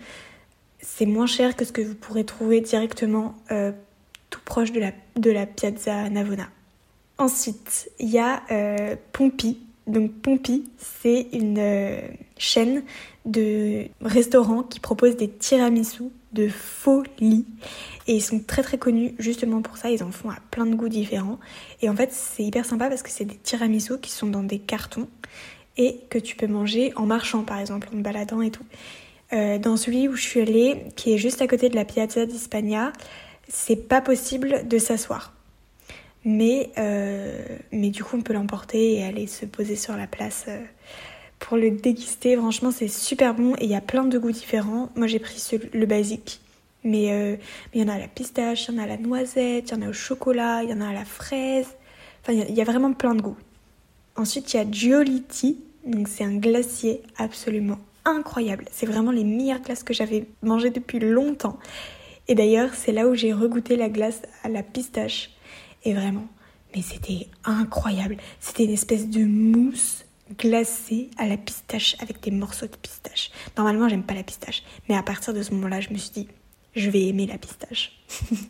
c'est 0.81 1.05
moins 1.05 1.27
cher 1.27 1.55
que 1.55 1.67
ce 1.67 1.73
que 1.73 1.83
vous 1.83 1.95
pourrez 1.95 2.25
trouver 2.25 2.63
directement 2.63 3.35
tout 4.33 4.41
proche 4.45 4.73
de 4.73 4.81
la, 4.81 4.91
de 5.17 5.31
la 5.31 5.47
Piazza 5.47 6.09
Navona. 6.11 6.49
Ensuite, 7.19 7.91
il 8.01 8.09
y 8.09 8.19
a 8.19 8.43
euh, 8.51 8.97
Pompi. 9.13 9.59
Donc 9.87 10.11
Pompi, 10.23 10.65
c'est 10.79 11.29
une 11.33 11.59
euh, 11.59 12.01
chaîne 12.39 12.83
de 13.27 13.87
restaurants 14.01 14.63
qui 14.63 14.81
propose 14.81 15.17
des 15.17 15.29
tiramisu 15.29 16.05
de 16.33 16.49
folie. 16.49 17.45
Et 18.09 18.15
ils 18.15 18.23
sont 18.23 18.41
très 18.41 18.63
très 18.63 18.79
connus 18.79 19.15
justement 19.19 19.61
pour 19.61 19.77
ça, 19.77 19.91
ils 19.91 20.03
en 20.03 20.11
font 20.11 20.31
à 20.31 20.39
plein 20.51 20.67
de 20.67 20.75
goûts 20.75 20.89
différents. 20.89 21.39
Et 21.83 21.91
en 21.91 21.95
fait, 21.95 22.11
c'est 22.11 22.43
hyper 22.43 22.65
sympa 22.65 22.89
parce 22.89 23.03
que 23.03 23.11
c'est 23.11 23.27
des 23.27 23.37
tiramisu 23.37 23.99
qui 24.01 24.11
sont 24.11 24.29
dans 24.29 24.43
des 24.43 24.59
cartons 24.59 25.09
et 25.77 26.01
que 26.11 26.19
tu 26.19 26.37
peux 26.37 26.47
manger 26.47 26.93
en 26.97 27.07
marchant 27.07 27.43
par 27.43 27.59
exemple, 27.59 27.89
en 27.93 27.99
te 27.99 28.03
baladant 28.03 28.41
et 28.41 28.51
tout. 28.51 28.65
Euh, 29.33 29.59
dans 29.59 29.77
celui 29.77 30.09
où 30.09 30.17
je 30.17 30.23
suis 30.23 30.41
allée, 30.41 30.85
qui 30.97 31.13
est 31.13 31.19
juste 31.19 31.41
à 31.41 31.47
côté 31.47 31.69
de 31.69 31.75
la 31.75 31.85
Piazza 31.85 32.27
d'Hispania, 32.27 32.93
c'est 33.49 33.89
pas 33.89 34.01
possible 34.01 34.67
de 34.67 34.79
s'asseoir. 34.79 35.33
Mais, 36.25 36.71
euh, 36.79 37.45
mais 37.73 37.91
du 37.91 38.05
coup, 38.05 38.17
on 38.17 38.23
peut 38.23 38.33
l'emporter 38.33 38.95
et 38.95 39.05
aller 39.05 39.27
se 39.27 39.45
poser 39.45 39.77
sur 39.77 39.97
la 39.97 40.07
place 40.07 40.45
euh, 40.49 40.61
pour 41.39 41.57
le 41.57 41.71
déguster. 41.71 42.37
Franchement, 42.37 42.71
c'est 42.71 42.89
super 42.89 43.35
bon 43.35 43.55
et 43.57 43.65
il 43.65 43.71
y 43.71 43.75
a 43.75 43.81
plein 43.81 44.05
de 44.05 44.19
goûts 44.19 44.31
différents. 44.31 44.91
Moi, 44.95 45.07
j'ai 45.07 45.19
pris 45.19 45.43
le 45.73 45.87
basique. 45.87 46.41
Mais 46.85 47.13
euh, 47.13 47.37
il 47.75 47.81
y 47.81 47.85
en 47.85 47.89
a 47.89 47.95
à 47.95 47.99
la 47.99 48.09
pistache, 48.09 48.67
il 48.69 48.75
y 48.75 48.79
en 48.79 48.81
a 48.81 48.85
à 48.85 48.87
la 48.87 48.97
noisette, 48.97 49.71
il 49.71 49.75
y 49.75 49.75
en 49.75 49.83
a 49.83 49.89
au 49.89 49.93
chocolat, 49.93 50.63
il 50.65 50.71
y 50.71 50.73
en 50.73 50.81
a 50.81 50.89
à 50.89 50.93
la 50.93 51.05
fraise. 51.05 51.69
Enfin, 52.23 52.33
il 52.33 52.55
y, 52.55 52.61
a 52.61 52.65
vraiment 52.65 52.93
plein 52.93 53.15
de 53.15 53.23
goûts. 53.23 53.37
Ensuite, 54.17 54.53
il 54.53 54.57
y 54.57 54.61
a 54.61 54.71
Giolitti. 54.71 55.59
Donc, 55.85 56.07
c'est 56.07 56.25
un 56.25 56.37
glacier 56.37 57.03
absolument 57.17 57.79
incroyable. 58.05 58.65
C'est 58.71 58.87
vraiment 58.87 59.11
les 59.11 59.25
meilleures 59.25 59.61
glaces 59.61 59.83
que 59.83 59.95
j'avais 59.95 60.27
mangées 60.43 60.71
depuis 60.71 61.01
longtemps. 61.01 61.59
Et 62.33 62.35
d'ailleurs, 62.35 62.71
c'est 62.73 62.93
là 62.93 63.09
où 63.09 63.15
j'ai 63.15 63.35
regoûté 63.35 63.77
la 63.77 63.91
glace 63.91 64.23
à 64.43 64.49
la 64.49 64.63
pistache. 64.63 65.33
Et 65.85 65.93
vraiment, 65.93 66.27
mais 66.75 66.81
c'était 66.81 67.27
incroyable. 67.45 68.17
C'était 68.41 68.65
une 68.65 68.71
espèce 68.71 69.11
de 69.11 69.23
mousse, 69.23 70.07
glacée 70.39 71.11
à 71.19 71.27
la 71.27 71.37
pistache 71.37 71.95
avec 72.01 72.23
des 72.23 72.31
morceaux 72.31 72.65
de 72.65 72.77
pistache. 72.77 73.31
Normalement, 73.59 73.87
j'aime 73.87 74.03
pas 74.03 74.15
la 74.15 74.23
pistache, 74.23 74.63
mais 74.89 74.97
à 74.97 75.03
partir 75.03 75.35
de 75.35 75.43
ce 75.43 75.53
moment-là, 75.53 75.83
je 75.83 75.91
me 75.91 75.99
suis 75.99 76.11
dit, 76.11 76.29
je 76.75 76.89
vais 76.89 77.03
aimer 77.03 77.27
la 77.27 77.37
pistache. 77.37 78.03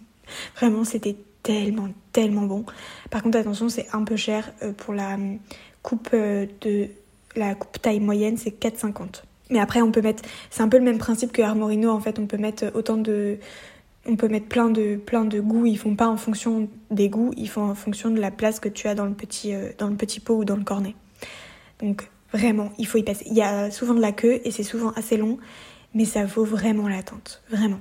Vraiment, 0.60 0.84
c'était 0.84 1.16
tellement, 1.42 1.88
tellement 2.12 2.42
bon. 2.42 2.64
Par 3.10 3.24
contre, 3.24 3.36
attention, 3.38 3.68
c'est 3.68 3.88
un 3.92 4.04
peu 4.04 4.14
cher 4.14 4.52
euh, 4.62 4.70
pour 4.70 4.94
la 4.94 5.14
hum, 5.14 5.40
coupe 5.82 6.10
euh, 6.14 6.46
de 6.60 6.88
la 7.34 7.56
coupe 7.56 7.82
taille 7.82 7.98
moyenne, 7.98 8.36
c'est 8.36 8.56
4,50. 8.56 9.24
Mais 9.50 9.58
après, 9.58 9.82
on 9.82 9.92
peut 9.92 10.00
mettre, 10.00 10.22
c'est 10.50 10.62
un 10.62 10.68
peu 10.68 10.78
le 10.78 10.84
même 10.84 10.98
principe 10.98 11.30
que 11.30 11.42
Armorino 11.42 11.90
en 11.90 12.00
fait, 12.00 12.18
on 12.18 12.26
peut 12.26 12.38
mettre 12.38 12.70
autant 12.74 12.96
de, 12.96 13.38
on 14.06 14.16
peut 14.16 14.28
mettre 14.28 14.46
plein 14.46 14.70
de, 14.70 14.96
plein 14.96 15.24
de 15.24 15.40
goûts. 15.40 15.66
Ils 15.66 15.78
font 15.78 15.96
pas 15.96 16.08
en 16.08 16.16
fonction 16.16 16.68
des 16.90 17.08
goûts, 17.08 17.32
ils 17.36 17.48
font 17.48 17.62
en 17.62 17.74
fonction 17.74 18.10
de 18.10 18.20
la 18.20 18.30
place 18.30 18.60
que 18.60 18.68
tu 18.68 18.88
as 18.88 18.94
dans 18.94 19.06
le 19.06 19.14
petit, 19.14 19.54
euh, 19.54 19.70
dans 19.78 19.88
le 19.88 19.96
petit 19.96 20.20
pot 20.20 20.34
ou 20.34 20.44
dans 20.44 20.56
le 20.56 20.64
cornet. 20.64 20.94
Donc 21.80 22.08
vraiment, 22.32 22.72
il 22.78 22.86
faut 22.86 22.98
y 22.98 23.02
passer. 23.02 23.24
Il 23.28 23.36
y 23.36 23.42
a 23.42 23.70
souvent 23.70 23.94
de 23.94 24.00
la 24.00 24.12
queue 24.12 24.40
et 24.44 24.50
c'est 24.50 24.62
souvent 24.62 24.90
assez 24.92 25.16
long, 25.16 25.38
mais 25.94 26.04
ça 26.04 26.24
vaut 26.24 26.44
vraiment 26.44 26.88
l'attente, 26.88 27.42
vraiment. 27.50 27.80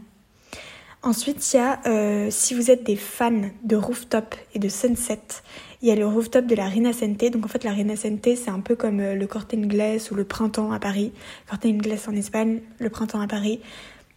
Ensuite, 1.03 1.51
il 1.51 1.57
y 1.57 1.59
a, 1.59 1.79
euh, 1.87 2.27
si 2.29 2.53
vous 2.53 2.69
êtes 2.69 2.83
des 2.83 2.95
fans 2.95 3.49
de 3.63 3.75
rooftop 3.75 4.35
et 4.53 4.59
de 4.59 4.69
sunset, 4.69 5.19
il 5.81 5.87
y 5.87 5.91
a 5.91 5.95
le 5.95 6.05
rooftop 6.05 6.45
de 6.45 6.53
la 6.53 6.67
Rinascente. 6.67 7.23
Donc 7.31 7.43
en 7.43 7.47
fait, 7.47 7.63
la 7.63 7.71
Rinascente, 7.71 8.35
c'est 8.35 8.49
un 8.49 8.59
peu 8.59 8.75
comme 8.75 8.99
euh, 8.99 9.15
le 9.15 9.25
Corte 9.25 9.55
Inglés 9.55 9.97
ou 10.11 10.15
le 10.15 10.25
printemps 10.25 10.71
à 10.71 10.79
Paris. 10.79 11.11
Corte 11.49 11.65
Inglés 11.65 11.97
en 12.07 12.15
Espagne, 12.15 12.61
le 12.77 12.89
printemps 12.91 13.19
à 13.19 13.27
Paris. 13.27 13.61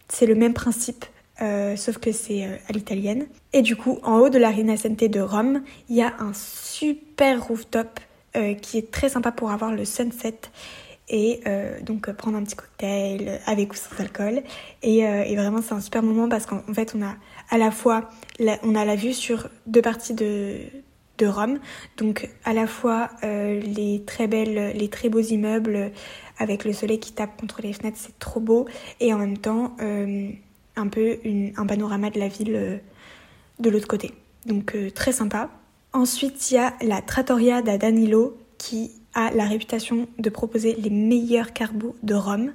C'est 0.09 0.27
le 0.27 0.35
même 0.35 0.53
principe, 0.53 1.05
euh, 1.41 1.75
sauf 1.75 1.97
que 1.97 2.11
c'est 2.11 2.43
à 2.43 2.71
l'italienne. 2.71 3.27
Et 3.53 3.61
du 3.61 3.75
coup, 3.75 3.99
en 4.03 4.19
haut 4.19 4.29
de 4.29 4.37
la 4.37 4.49
Rinascente 4.49 5.03
de 5.03 5.19
Rome, 5.19 5.63
il 5.89 5.95
y 5.95 6.01
a 6.01 6.13
un 6.19 6.33
super 6.33 7.47
rooftop 7.47 7.99
qui 8.61 8.77
est 8.77 8.91
très 8.91 9.07
sympa 9.07 9.31
pour 9.31 9.49
avoir 9.51 9.71
le 9.71 9.85
sunset 9.85 10.33
et 11.09 11.41
euh, 11.45 11.79
donc 11.81 12.11
prendre 12.13 12.37
un 12.37 12.43
petit 12.43 12.55
cocktail 12.55 13.39
avec 13.45 13.73
ou 13.73 13.75
sans 13.75 13.99
alcool. 13.99 14.41
Et, 14.81 15.05
euh, 15.05 15.23
vraiment 15.35 15.61
c'est 15.61 15.73
un 15.73 15.81
super 15.81 16.03
moment 16.03 16.29
parce 16.29 16.45
qu'en 16.45 16.61
fait 16.73 16.93
on 16.95 17.01
a 17.01 17.15
à 17.49 17.57
la 17.57 17.71
fois 17.71 18.09
la, 18.39 18.57
on 18.63 18.75
a 18.75 18.85
la 18.85 18.95
vue 18.95 19.13
sur 19.13 19.49
deux 19.67 19.81
parties 19.81 20.13
de 20.13 20.57
de 21.17 21.27
Rome. 21.27 21.59
Donc 21.97 22.29
à 22.43 22.53
la 22.53 22.67
fois 22.67 23.09
euh, 23.23 23.59
les 23.61 24.03
très 24.05 24.27
belles 24.27 24.73
les 24.75 24.89
très 24.89 25.09
beaux 25.09 25.21
immeubles 25.21 25.91
avec 26.37 26.65
le 26.65 26.73
soleil 26.73 26.99
qui 26.99 27.13
tape 27.13 27.39
contre 27.39 27.61
les 27.61 27.73
fenêtres 27.73 27.97
c'est 27.99 28.17
trop 28.19 28.39
beau. 28.39 28.67
Et 28.99 29.13
en 29.13 29.17
même 29.17 29.37
temps 29.37 29.75
euh, 29.81 30.29
un 30.75 30.87
peu 30.87 31.17
un 31.57 31.65
panorama 31.65 32.09
de 32.09 32.19
la 32.19 32.27
ville 32.27 32.55
euh, 32.55 32.77
de 33.59 33.69
l'autre 33.69 33.87
côté 33.87 34.13
donc 34.45 34.75
très 34.93 35.11
sympa 35.11 35.49
ensuite 35.93 36.51
il 36.51 36.55
y 36.55 36.57
a 36.57 36.73
la 36.81 37.01
trattoria 37.01 37.61
da 37.61 37.77
Danilo 37.77 38.37
qui 38.57 38.91
a 39.15 39.31
la 39.31 39.45
réputation 39.45 40.07
de 40.19 40.29
proposer 40.29 40.75
les 40.75 40.89
meilleurs 40.89 41.53
carbos 41.53 41.95
de 42.03 42.13
Rome. 42.13 42.53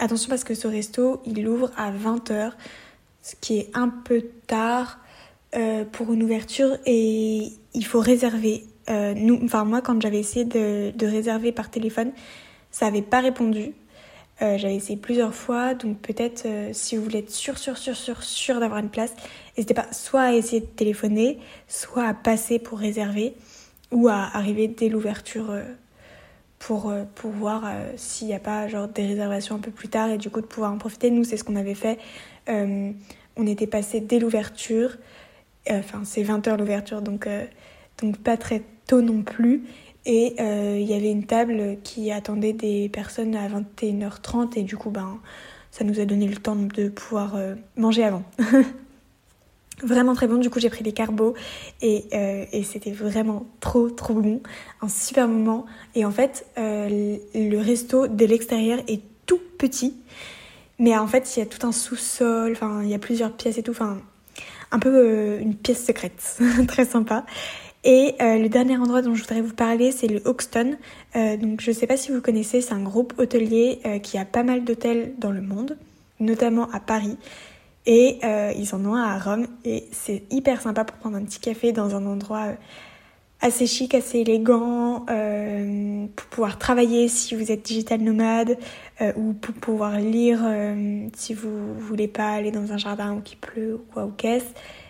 Attention 0.00 0.28
parce 0.28 0.44
que 0.44 0.54
ce 0.54 0.66
resto, 0.66 1.22
il 1.24 1.46
ouvre 1.46 1.70
à 1.76 1.92
20h, 1.92 2.52
ce 3.22 3.34
qui 3.40 3.58
est 3.58 3.70
un 3.74 3.88
peu 3.88 4.24
tard 4.48 4.98
euh, 5.54 5.84
pour 5.84 6.12
une 6.12 6.24
ouverture 6.24 6.76
et 6.84 7.52
il 7.74 7.86
faut 7.86 8.00
réserver. 8.00 8.66
Euh, 8.90 9.14
nous, 9.14 9.40
enfin 9.44 9.64
moi, 9.64 9.80
quand 9.80 10.02
j'avais 10.02 10.18
essayé 10.18 10.44
de, 10.44 11.06
réserver 11.06 11.52
par 11.52 11.70
téléphone, 11.70 12.10
ça 12.72 12.86
n'avait 12.86 13.02
pas 13.02 13.20
répondu. 13.20 13.72
Euh, 14.42 14.58
j'avais 14.58 14.74
essayé 14.74 14.98
plusieurs 14.98 15.34
fois, 15.34 15.74
donc 15.74 15.98
peut-être 15.98 16.46
si 16.72 16.96
vous 16.96 17.04
voulez 17.04 17.20
être 17.20 17.30
sûr, 17.30 17.56
sûr, 17.56 17.78
sûr, 17.78 17.96
sûr, 17.96 18.22
sûr 18.22 18.60
d'avoir 18.60 18.80
une 18.80 18.90
place, 18.90 19.14
n'hésitez 19.56 19.74
pas 19.74 19.92
soit 19.92 20.22
à 20.22 20.32
essayer 20.32 20.60
de 20.60 20.66
téléphoner, 20.66 21.38
soit 21.68 22.06
à 22.06 22.14
passer 22.14 22.58
pour 22.58 22.78
réserver, 22.78 23.34
ou 23.92 24.08
à 24.08 24.28
arriver 24.34 24.66
dès 24.66 24.88
l'ouverture 24.88 25.52
pour, 26.66 26.88
euh, 26.88 27.04
pour 27.14 27.30
voir 27.30 27.62
euh, 27.66 27.92
s'il 27.96 28.26
n'y 28.28 28.34
a 28.34 28.38
pas 28.38 28.68
genre 28.68 28.88
des 28.88 29.06
réservations 29.06 29.56
un 29.56 29.58
peu 29.58 29.70
plus 29.70 29.88
tard 29.88 30.08
et 30.08 30.18
du 30.18 30.30
coup 30.30 30.40
de 30.40 30.46
pouvoir 30.46 30.72
en 30.72 30.78
profiter. 30.78 31.10
Nous, 31.10 31.24
c'est 31.24 31.36
ce 31.36 31.44
qu'on 31.44 31.56
avait 31.56 31.74
fait. 31.74 31.98
Euh, 32.48 32.90
on 33.36 33.46
était 33.46 33.66
passé 33.66 34.00
dès 34.00 34.18
l'ouverture. 34.18 34.96
Enfin, 35.68 36.02
c'est 36.04 36.22
20h 36.22 36.58
l'ouverture, 36.58 37.00
donc, 37.00 37.26
donc 38.00 38.18
pas 38.18 38.36
très 38.36 38.62
tôt 38.86 39.00
non 39.00 39.22
plus. 39.22 39.64
Et 40.06 40.34
il 40.38 40.86
y 40.86 40.92
avait 40.92 41.10
une 41.10 41.24
table 41.24 41.78
qui 41.82 42.10
attendait 42.10 42.52
des 42.52 42.90
personnes 42.90 43.34
à 43.34 43.48
21h30 43.48 44.58
et 44.58 44.62
du 44.62 44.76
coup, 44.76 44.90
ben, 44.90 45.18
ça 45.70 45.82
nous 45.84 45.98
a 45.98 46.04
donné 46.04 46.26
le 46.26 46.36
temps 46.36 46.56
de 46.56 46.88
pouvoir 46.88 47.36
manger 47.76 48.04
avant. 48.04 48.22
Vraiment 49.82 50.14
très 50.14 50.28
bon, 50.28 50.36
du 50.36 50.50
coup 50.50 50.60
j'ai 50.60 50.70
pris 50.70 50.84
des 50.84 50.92
carbos 50.92 51.34
et, 51.82 52.04
euh, 52.12 52.44
et 52.52 52.62
c'était 52.62 52.92
vraiment 52.92 53.46
trop 53.58 53.90
trop 53.90 54.14
bon, 54.14 54.40
un 54.80 54.88
super 54.88 55.26
moment. 55.26 55.66
Et 55.96 56.04
en 56.04 56.12
fait 56.12 56.46
euh, 56.58 57.18
le 57.34 57.56
resto 57.58 58.06
de 58.06 58.24
l'extérieur 58.24 58.78
est 58.86 59.02
tout 59.26 59.40
petit, 59.58 59.96
mais 60.78 60.96
en 60.96 61.08
fait 61.08 61.36
il 61.36 61.40
y 61.40 61.42
a 61.42 61.46
tout 61.46 61.66
un 61.66 61.72
sous-sol, 61.72 62.52
enfin 62.52 62.82
il 62.84 62.88
y 62.88 62.94
a 62.94 63.00
plusieurs 63.00 63.32
pièces 63.32 63.58
et 63.58 63.64
tout, 63.64 63.72
enfin 63.72 63.98
un 64.70 64.78
peu 64.78 64.94
euh, 64.94 65.40
une 65.40 65.56
pièce 65.56 65.84
secrète, 65.84 66.38
très 66.68 66.84
sympa. 66.84 67.26
Et 67.84 68.14
le 68.20 68.48
dernier 68.48 68.78
endroit 68.78 69.02
dont 69.02 69.14
je 69.14 69.20
voudrais 69.22 69.42
vous 69.42 69.52
parler, 69.54 69.92
c'est 69.92 70.06
le 70.06 70.22
Hoxton. 70.24 70.78
donc 71.14 71.60
je 71.60 71.70
sais 71.70 71.86
pas 71.86 71.98
si 71.98 72.10
vous 72.12 72.22
connaissez, 72.22 72.62
c'est 72.62 72.72
un 72.72 72.82
groupe 72.82 73.12
hôtelier 73.18 73.80
qui 74.02 74.16
a 74.16 74.24
pas 74.24 74.42
mal 74.42 74.64
d'hôtels 74.64 75.12
dans 75.18 75.30
le 75.30 75.42
monde, 75.42 75.76
notamment 76.18 76.70
à 76.72 76.80
Paris. 76.80 77.18
Et 77.86 78.18
euh, 78.24 78.52
ils 78.56 78.74
en 78.74 78.84
ont 78.84 78.94
un 78.94 79.02
à 79.02 79.18
Rome 79.18 79.46
et 79.64 79.84
c'est 79.92 80.22
hyper 80.30 80.60
sympa 80.62 80.84
pour 80.84 80.96
prendre 80.96 81.16
un 81.16 81.24
petit 81.24 81.40
café 81.40 81.72
dans 81.72 81.94
un 81.94 82.06
endroit 82.06 82.46
euh, 82.46 82.54
assez 83.40 83.66
chic, 83.66 83.94
assez 83.94 84.20
élégant, 84.20 85.04
euh, 85.10 86.06
pour 86.16 86.26
pouvoir 86.28 86.58
travailler 86.58 87.08
si 87.08 87.34
vous 87.34 87.52
êtes 87.52 87.62
digital 87.62 88.00
nomade 88.00 88.56
ou 89.16 89.34
pour 89.34 89.54
pouvoir 89.54 89.98
lire 89.98 90.40
si 91.14 91.34
vous 91.34 91.74
voulez 91.74 92.08
pas 92.08 92.28
aller 92.28 92.52
dans 92.52 92.72
un 92.72 92.78
jardin 92.78 93.12
ou 93.14 93.20
qu'il 93.20 93.36
pleut 93.38 93.74
ou 93.74 93.92
quoi 93.92 94.06
ou. 94.06 94.14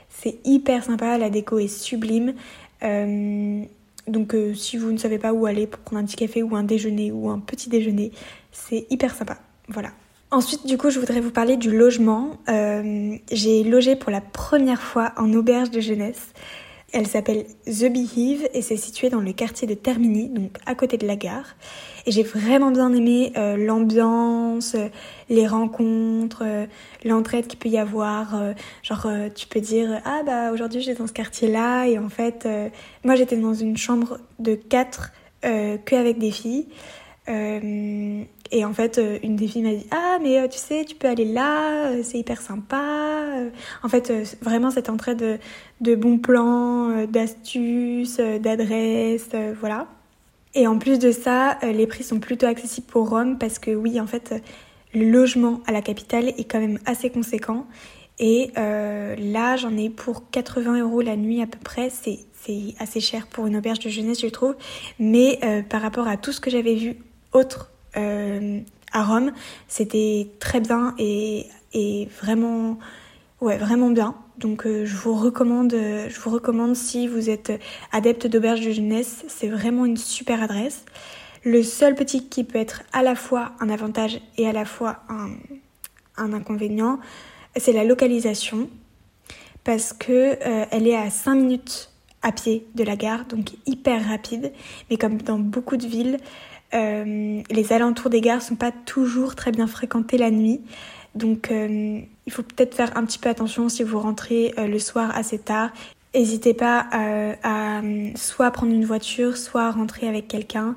C'est 0.08 0.38
hyper 0.44 0.84
sympa, 0.84 1.18
la 1.18 1.30
déco 1.30 1.58
est 1.58 1.66
sublime. 1.66 2.34
Donc 4.06 4.36
si 4.54 4.76
vous 4.76 4.92
ne 4.92 4.98
savez 4.98 5.18
pas 5.18 5.32
où 5.32 5.46
aller 5.46 5.66
pour 5.66 5.80
prendre 5.80 6.02
un 6.02 6.04
petit 6.04 6.16
café 6.16 6.42
ou 6.42 6.54
un 6.56 6.64
déjeuner 6.64 7.10
ou 7.10 7.30
un 7.30 7.38
petit 7.38 7.68
déjeuner, 7.68 8.12
c'est 8.52 8.86
hyper 8.90 9.14
sympa. 9.14 9.38
Voilà. 9.68 9.90
Ensuite, 10.30 10.66
du 10.66 10.76
coup, 10.76 10.90
je 10.90 10.98
voudrais 10.98 11.20
vous 11.20 11.30
parler 11.30 11.56
du 11.56 11.70
logement. 11.70 12.38
Euh, 12.48 13.16
j'ai 13.30 13.62
logé 13.62 13.94
pour 13.94 14.10
la 14.10 14.20
première 14.20 14.82
fois 14.82 15.12
en 15.16 15.32
auberge 15.32 15.70
de 15.70 15.80
jeunesse. 15.80 16.32
Elle 16.96 17.08
s'appelle 17.08 17.44
The 17.66 17.92
Beehive 17.92 18.48
et 18.54 18.62
c'est 18.62 18.76
situé 18.76 19.10
dans 19.10 19.20
le 19.20 19.32
quartier 19.32 19.66
de 19.66 19.74
Termini, 19.74 20.28
donc 20.28 20.58
à 20.64 20.74
côté 20.74 20.96
de 20.96 21.06
la 21.06 21.16
gare. 21.16 21.56
Et 22.06 22.12
j'ai 22.12 22.22
vraiment 22.22 22.70
bien 22.70 22.92
aimé 22.94 23.32
euh, 23.36 23.56
l'ambiance, 23.56 24.76
les 25.28 25.46
rencontres, 25.46 26.42
euh, 26.44 26.66
l'entraide 27.04 27.48
qu'il 27.48 27.58
peut 27.58 27.68
y 27.68 27.78
avoir. 27.78 28.40
genre, 28.82 29.08
tu 29.34 29.48
peux 29.48 29.60
dire 29.60 30.00
ah 30.04 30.22
bah 30.24 30.52
aujourd'hui 30.52 30.80
j'étais 30.80 31.00
dans 31.00 31.08
ce 31.08 31.12
quartier-là 31.12 31.86
et 31.86 31.98
en 31.98 32.08
fait, 32.08 32.48
moi 33.04 33.16
j'étais 33.16 33.36
dans 33.36 33.54
une 33.54 33.76
chambre 33.76 34.18
de 34.38 34.54
quatre 34.54 35.12
que 35.42 35.96
avec 35.96 36.18
des 36.18 36.30
filles. 36.30 36.68
Et 38.50 38.64
en 38.64 38.72
fait, 38.72 38.98
euh, 38.98 39.18
une 39.22 39.36
des 39.36 39.48
filles 39.48 39.62
m'a 39.62 39.74
dit 39.74 39.86
Ah, 39.90 40.18
mais 40.22 40.38
euh, 40.38 40.48
tu 40.48 40.58
sais, 40.58 40.84
tu 40.84 40.94
peux 40.94 41.08
aller 41.08 41.24
là, 41.24 41.88
euh, 41.88 42.00
c'est 42.02 42.18
hyper 42.18 42.40
sympa. 42.40 42.82
En 43.82 43.88
fait, 43.88 44.12
vraiment 44.42 44.70
cette 44.70 44.88
entrée 44.88 45.14
de, 45.14 45.38
de 45.80 45.94
bons 45.94 46.18
plans, 46.18 47.06
d'astuces, 47.06 48.18
d'adresses, 48.18 49.30
voilà. 49.58 49.88
Et 50.54 50.66
en 50.68 50.78
plus 50.78 50.98
de 50.98 51.10
ça, 51.10 51.58
les 51.62 51.86
prix 51.86 52.04
sont 52.04 52.20
plutôt 52.20 52.46
accessibles 52.46 52.86
pour 52.86 53.10
Rome 53.10 53.38
parce 53.38 53.58
que, 53.58 53.72
oui, 53.72 54.00
en 54.00 54.06
fait, 54.06 54.34
le 54.94 55.10
logement 55.10 55.60
à 55.66 55.72
la 55.72 55.82
capitale 55.82 56.28
est 56.28 56.48
quand 56.48 56.60
même 56.60 56.78
assez 56.86 57.10
conséquent. 57.10 57.66
Et 58.20 58.52
là, 58.56 59.56
j'en 59.56 59.76
ai 59.76 59.90
pour 59.90 60.30
80 60.30 60.80
euros 60.80 61.00
la 61.00 61.16
nuit 61.16 61.42
à 61.42 61.46
peu 61.46 61.58
près. 61.58 61.90
C'est 61.90 62.20
assez 62.78 63.00
cher 63.00 63.26
pour 63.26 63.46
une 63.46 63.56
auberge 63.56 63.80
de 63.80 63.90
jeunesse, 63.90 64.20
je 64.20 64.28
trouve. 64.28 64.54
Mais 65.00 65.40
par 65.68 65.82
rapport 65.82 66.06
à 66.06 66.16
tout 66.16 66.32
ce 66.32 66.40
que 66.40 66.50
j'avais 66.50 66.76
vu 66.76 66.96
autre 67.32 67.73
euh, 67.96 68.60
à 68.92 69.04
Rome. 69.04 69.32
C'était 69.68 70.28
très 70.40 70.60
bien 70.60 70.94
et, 70.98 71.46
vraiment, 72.20 72.78
ouais, 73.40 73.58
vraiment 73.58 73.90
bien. 73.90 74.14
Donc 74.38 74.66
euh, 74.66 74.84
je 74.84 74.96
vous 74.96 75.14
recommande, 75.14 75.72
je 75.72 76.20
vous 76.20 76.30
recommande 76.30 76.74
si 76.74 77.06
vous 77.06 77.30
êtes 77.30 77.52
adepte 77.92 78.26
d'auberge 78.26 78.60
de 78.60 78.72
jeunesse, 78.72 79.24
c'est 79.28 79.48
vraiment 79.48 79.84
une 79.84 79.96
super 79.96 80.42
adresse. 80.42 80.84
Le 81.44 81.62
seul 81.62 81.94
petit 81.94 82.26
qui 82.28 82.42
peut 82.42 82.58
être 82.58 82.82
à 82.94 83.02
la 83.02 83.14
fois 83.14 83.52
un 83.60 83.68
avantage 83.68 84.18
et 84.38 84.48
à 84.48 84.52
la 84.52 84.64
fois 84.64 85.00
un, 85.10 86.32
inconvénient, 86.32 86.98
c'est 87.56 87.72
la 87.72 87.84
localisation 87.84 88.70
parce 89.62 89.92
que 89.92 90.12
euh, 90.12 90.64
elle 90.70 90.86
est 90.86 90.96
à 90.96 91.10
5 91.10 91.34
minutes 91.34 91.90
à 92.22 92.32
pied 92.32 92.66
de 92.74 92.82
la 92.82 92.96
gare, 92.96 93.26
donc 93.26 93.52
hyper 93.66 94.08
rapide. 94.08 94.52
Mais 94.88 94.96
comme 94.96 95.20
dans 95.20 95.38
beaucoup 95.38 95.76
de 95.76 95.86
villes, 95.86 96.16
euh, 96.74 97.42
les 97.50 97.72
alentours 97.72 98.10
des 98.10 98.20
gares 98.20 98.42
sont 98.42 98.56
pas 98.56 98.72
toujours 98.72 99.34
très 99.34 99.52
bien 99.52 99.66
fréquentés 99.66 100.18
la 100.18 100.30
nuit. 100.30 100.60
Donc 101.14 101.50
euh, 101.50 102.00
il 102.26 102.32
faut 102.32 102.42
peut-être 102.42 102.74
faire 102.74 102.96
un 102.96 103.04
petit 103.04 103.18
peu 103.18 103.28
attention 103.28 103.68
si 103.68 103.82
vous 103.82 104.00
rentrez 104.00 104.52
euh, 104.58 104.66
le 104.66 104.78
soir 104.78 105.16
assez 105.16 105.38
tard. 105.38 105.70
N'hésitez 106.14 106.54
pas 106.54 106.86
à 107.42 107.80
soit 108.14 108.50
prendre 108.52 108.72
une 108.72 108.84
voiture, 108.84 109.36
soit 109.36 109.72
rentrer 109.72 110.08
avec 110.08 110.28
quelqu'un. 110.28 110.76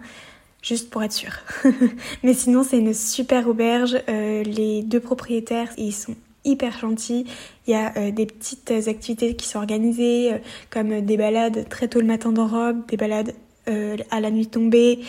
juste 0.63 0.89
pour 0.89 1.03
être 1.03 1.13
sûr. 1.13 1.31
Mais 2.23 2.33
sinon, 2.33 2.63
c'est 2.63 2.79
une 2.79 2.95
super 2.95 3.47
auberge. 3.47 3.97
Les 4.07 4.81
deux 4.81 4.99
propriétaires, 4.99 5.69
ils 5.77 5.93
sont 5.93 6.15
hyper 6.43 6.79
gentils. 6.79 7.27
Il 7.67 7.71
y 7.71 7.75
a 7.75 8.09
des 8.09 8.25
petites 8.25 8.71
activités 8.87 9.35
qui 9.35 9.47
sont 9.47 9.59
organisées, 9.59 10.41
comme 10.71 11.01
des 11.01 11.17
balades 11.17 11.69
très 11.69 11.87
tôt 11.87 11.99
le 11.99 12.07
matin 12.07 12.31
dans 12.31 12.47
Rome, 12.47 12.83
des 12.87 12.97
balades 12.97 13.33
à 13.67 14.19
la 14.19 14.31
nuit 14.31 14.47
tombée. 14.47 14.99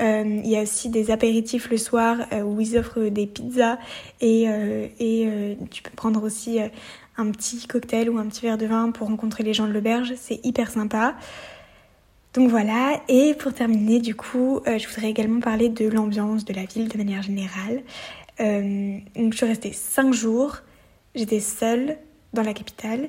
il 0.00 0.46
y 0.46 0.56
a 0.56 0.62
aussi 0.62 0.88
des 0.88 1.10
apéritifs 1.10 1.70
le 1.70 1.76
soir 1.76 2.18
où 2.44 2.60
ils 2.60 2.76
offrent 2.76 3.08
des 3.08 3.26
pizzas 3.26 3.78
et, 4.20 4.44
et 5.00 5.56
tu 5.70 5.82
peux 5.82 5.94
prendre 5.94 6.22
aussi 6.24 6.58
un 7.16 7.30
petit 7.30 7.66
cocktail 7.66 8.10
ou 8.10 8.18
un 8.18 8.26
petit 8.26 8.42
verre 8.42 8.58
de 8.58 8.66
vin 8.66 8.90
pour 8.90 9.08
rencontrer 9.08 9.42
les 9.42 9.54
gens 9.54 9.66
de 9.66 9.72
l'auberge. 9.72 10.14
C'est 10.16 10.44
hyper 10.44 10.70
sympa. 10.70 11.14
Donc 12.34 12.50
voilà, 12.50 13.00
et 13.08 13.34
pour 13.34 13.54
terminer, 13.54 14.00
du 14.00 14.14
coup, 14.14 14.60
euh, 14.66 14.78
je 14.78 14.86
voudrais 14.86 15.10
également 15.10 15.40
parler 15.40 15.70
de 15.70 15.88
l'ambiance 15.88 16.44
de 16.44 16.52
la 16.52 16.66
ville 16.66 16.88
de 16.88 16.96
manière 16.96 17.22
générale. 17.22 17.82
Euh, 18.40 18.98
donc 19.16 19.32
je 19.32 19.38
suis 19.38 19.46
restée 19.46 19.72
5 19.72 20.12
jours, 20.12 20.58
j'étais 21.14 21.40
seule 21.40 21.96
dans 22.34 22.42
la 22.42 22.52
capitale 22.52 23.08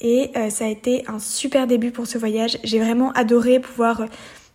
et 0.00 0.30
euh, 0.36 0.50
ça 0.50 0.64
a 0.64 0.68
été 0.68 1.04
un 1.06 1.18
super 1.18 1.66
début 1.66 1.92
pour 1.92 2.06
ce 2.06 2.16
voyage. 2.16 2.58
J'ai 2.64 2.80
vraiment 2.80 3.12
adoré 3.12 3.60
pouvoir 3.60 4.06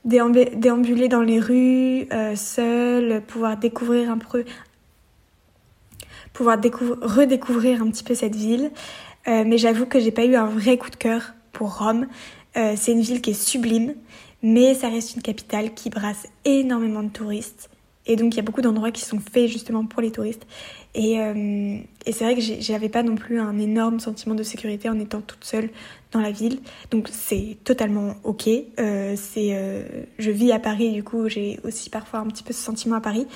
déambuler 0.06 1.08
dans 1.08 1.22
les 1.22 1.40
rues 1.40 2.08
seule, 2.36 3.22
pouvoir 3.22 3.58
découvrir 3.58 4.10
un 4.10 4.18
peu, 4.18 4.46
pouvoir 6.34 6.58
redécouvrir 6.58 7.82
un 7.82 7.90
petit 7.90 8.04
peu 8.04 8.16
cette 8.16 8.36
ville. 8.36 8.72
mais 9.28 9.58
j'avoue 9.58 9.86
que 9.86 10.00
j'ai 10.00 10.12
pas 10.12 10.26
eu 10.26 10.36
un 10.36 10.48
vrai 10.48 10.78
coup 10.78 10.90
de 10.90 10.96
cœur 10.96 11.34
pour 11.52 11.78
Rome. 11.78 12.08
Euh, 12.58 12.74
c'est 12.76 12.92
une 12.92 13.02
ville 13.02 13.22
qui 13.22 13.32
est 13.32 13.42
sublime, 13.42 13.96
mais 14.42 14.74
ça 14.74 14.90
reste 14.90 15.16
une 15.16 15.22
capitale 15.22 15.74
qui 15.74 15.90
brasse 15.90 16.28
énormément 16.46 17.04
de 17.04 17.10
touristes. 17.10 17.70
Et 18.06 18.16
donc 18.16 18.34
il 18.34 18.38
y 18.38 18.40
a 18.40 18.44
beaucoup 18.44 18.62
d'endroits 18.62 18.92
qui 18.92 19.02
sont 19.02 19.20
faits 19.20 19.48
justement 19.48 19.86
pour 19.86 20.02
les 20.02 20.12
touristes. 20.12 20.48
Et, 20.96 21.20
euh, 21.20 21.78
c'est 22.06 22.24
vrai 22.24 22.36
que 22.36 22.42
j'avais 22.42 22.90
pas 22.90 23.04
non 23.04 23.16
plus 23.16 23.40
un 23.40 23.60
énorme 23.60 24.00
sentiment 24.00 24.34
de 24.34 24.42
sécurité 24.42 24.90
en 24.90 25.00
étant 25.00 25.22
toute 25.22 25.44
seule 25.44 25.70
dans 26.12 26.20
la 26.20 26.32
ville. 26.32 26.60
Donc 26.90 27.08
c'est 27.12 27.58
totalement 27.64 28.16
ok. 28.24 28.50
Euh, 28.80 29.16
c'est, 29.16 29.86
je 30.18 30.32
vis 30.32 30.52
à 30.52 30.60
Paris, 30.60 30.92
du 30.92 31.04
coup 31.04 31.30
j'ai 31.30 31.60
aussi 31.64 31.90
parfois 31.90 32.20
un 32.20 32.28
petit 32.28 32.44
peu 32.44 32.54
ce 32.54 32.64
sentiment 32.64 32.96
à 32.96 33.02
Paris. 33.02 33.28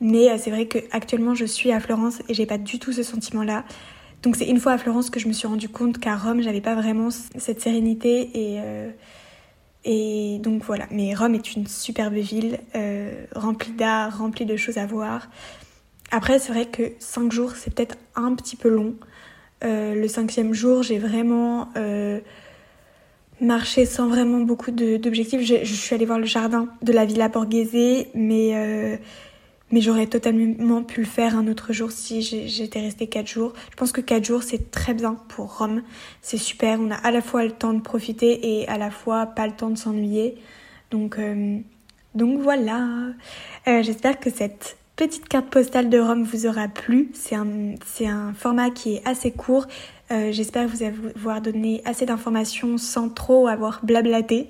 Mais 0.00 0.36
c'est 0.38 0.50
vrai 0.50 0.66
qu'actuellement 0.66 1.34
je 1.34 1.44
suis 1.44 1.70
à 1.70 1.80
Florence 1.80 2.20
et 2.28 2.34
j'ai 2.34 2.46
pas 2.46 2.58
du 2.58 2.78
tout 2.78 2.92
ce 2.92 3.02
sentiment-là. 3.02 3.64
Donc 4.22 4.34
c'est 4.34 4.46
une 4.46 4.58
fois 4.58 4.72
à 4.72 4.78
Florence 4.78 5.10
que 5.10 5.20
je 5.20 5.28
me 5.28 5.32
suis 5.32 5.46
rendu 5.46 5.68
compte 5.68 5.98
qu'à 5.98 6.16
Rome, 6.16 6.42
j'avais 6.42 6.60
pas 6.60 6.74
vraiment 6.74 7.10
cette 7.10 7.60
sérénité 7.60 8.30
et 8.34 8.60
euh, 8.60 8.90
et 9.86 10.38
donc 10.40 10.64
voilà. 10.64 10.86
Mais 10.90 11.14
Rome 11.14 11.34
est 11.34 11.54
une 11.54 11.66
superbe 11.66 12.14
ville, 12.14 12.58
euh, 12.74 13.24
remplie 13.34 13.72
d'art, 13.72 14.18
remplie 14.18 14.44
de 14.44 14.56
choses 14.56 14.76
à 14.76 14.84
voir. 14.84 15.28
Après, 16.10 16.38
c'est 16.38 16.52
vrai 16.52 16.66
que 16.66 16.92
5 16.98 17.32
jours, 17.32 17.52
c'est 17.52 17.72
peut-être 17.72 17.96
un 18.14 18.34
petit 18.34 18.56
peu 18.56 18.68
long. 18.68 18.94
Euh, 19.64 19.94
le 19.94 20.08
cinquième 20.08 20.52
jour, 20.52 20.82
j'ai 20.82 20.98
vraiment 20.98 21.68
marché 23.40 23.84
sans 23.86 24.08
vraiment 24.08 24.40
beaucoup 24.40 24.70
d'objectifs. 24.70 25.42
Je, 25.42 25.64
je, 25.64 25.74
suis 25.74 25.94
allée 25.94 26.06
voir 26.06 26.18
le 26.18 26.26
jardin 26.26 26.68
de 26.82 26.92
la 26.92 27.04
Villa 27.04 27.28
Borghese, 27.28 28.06
mais 28.14 28.98
mais 29.70 29.80
j'aurais 29.80 30.06
totalement 30.06 30.82
pu 30.82 31.00
le 31.00 31.06
faire 31.06 31.36
un 31.36 31.48
autre 31.48 31.72
jour 31.72 31.90
si 31.90 32.22
j'étais 32.22 32.80
restée 32.80 33.08
4 33.08 33.26
jours. 33.26 33.52
Je 33.70 33.76
pense 33.76 33.92
que 33.92 34.00
4 34.00 34.24
jours 34.24 34.42
c'est 34.42 34.70
très 34.70 34.94
bien 34.94 35.16
pour 35.28 35.58
Rome. 35.58 35.82
C'est 36.22 36.38
super, 36.38 36.78
on 36.80 36.90
a 36.90 36.96
à 36.96 37.10
la 37.10 37.20
fois 37.20 37.44
le 37.44 37.52
temps 37.52 37.72
de 37.72 37.80
profiter 37.80 38.60
et 38.60 38.68
à 38.68 38.78
la 38.78 38.90
fois 38.90 39.26
pas 39.26 39.46
le 39.46 39.52
temps 39.52 39.70
de 39.70 39.78
s'ennuyer. 39.78 40.36
Donc, 40.90 41.18
euh, 41.18 41.58
donc 42.14 42.40
voilà. 42.40 42.86
Euh, 43.66 43.82
j'espère 43.82 44.20
que 44.20 44.30
cette 44.30 44.76
petite 44.94 45.28
carte 45.28 45.46
postale 45.46 45.90
de 45.90 45.98
Rome 45.98 46.22
vous 46.22 46.46
aura 46.46 46.68
plu. 46.68 47.10
C'est 47.12 47.34
un, 47.34 47.74
un 48.00 48.34
format 48.34 48.70
qui 48.70 48.94
est 48.94 49.02
assez 49.06 49.32
court. 49.32 49.66
Euh, 50.12 50.30
j'espère 50.30 50.68
vous 50.68 50.84
avoir 50.84 51.40
donné 51.40 51.82
assez 51.84 52.06
d'informations 52.06 52.78
sans 52.78 53.08
trop 53.08 53.48
avoir 53.48 53.84
blablaté. 53.84 54.48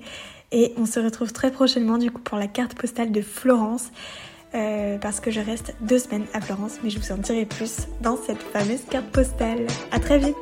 Et 0.51 0.73
on 0.77 0.85
se 0.85 0.99
retrouve 0.99 1.33
très 1.33 1.51
prochainement 1.51 1.97
du 1.97 2.11
coup 2.11 2.21
pour 2.21 2.37
la 2.37 2.47
carte 2.47 2.75
postale 2.75 3.11
de 3.11 3.21
Florence. 3.21 3.91
Euh, 4.55 4.97
parce 4.97 5.19
que 5.19 5.29
je 5.29 5.41
reste 5.41 5.75
deux 5.81 5.99
semaines 5.99 6.25
à 6.33 6.39
Florence, 6.41 6.77
mais 6.83 6.89
je 6.89 6.99
vous 6.99 7.11
en 7.11 7.17
dirai 7.17 7.45
plus 7.45 7.87
dans 8.01 8.17
cette 8.17 8.41
fameuse 8.41 8.81
carte 8.89 9.07
postale. 9.07 9.67
À 9.91 9.99
très 9.99 10.19
vite 10.19 10.35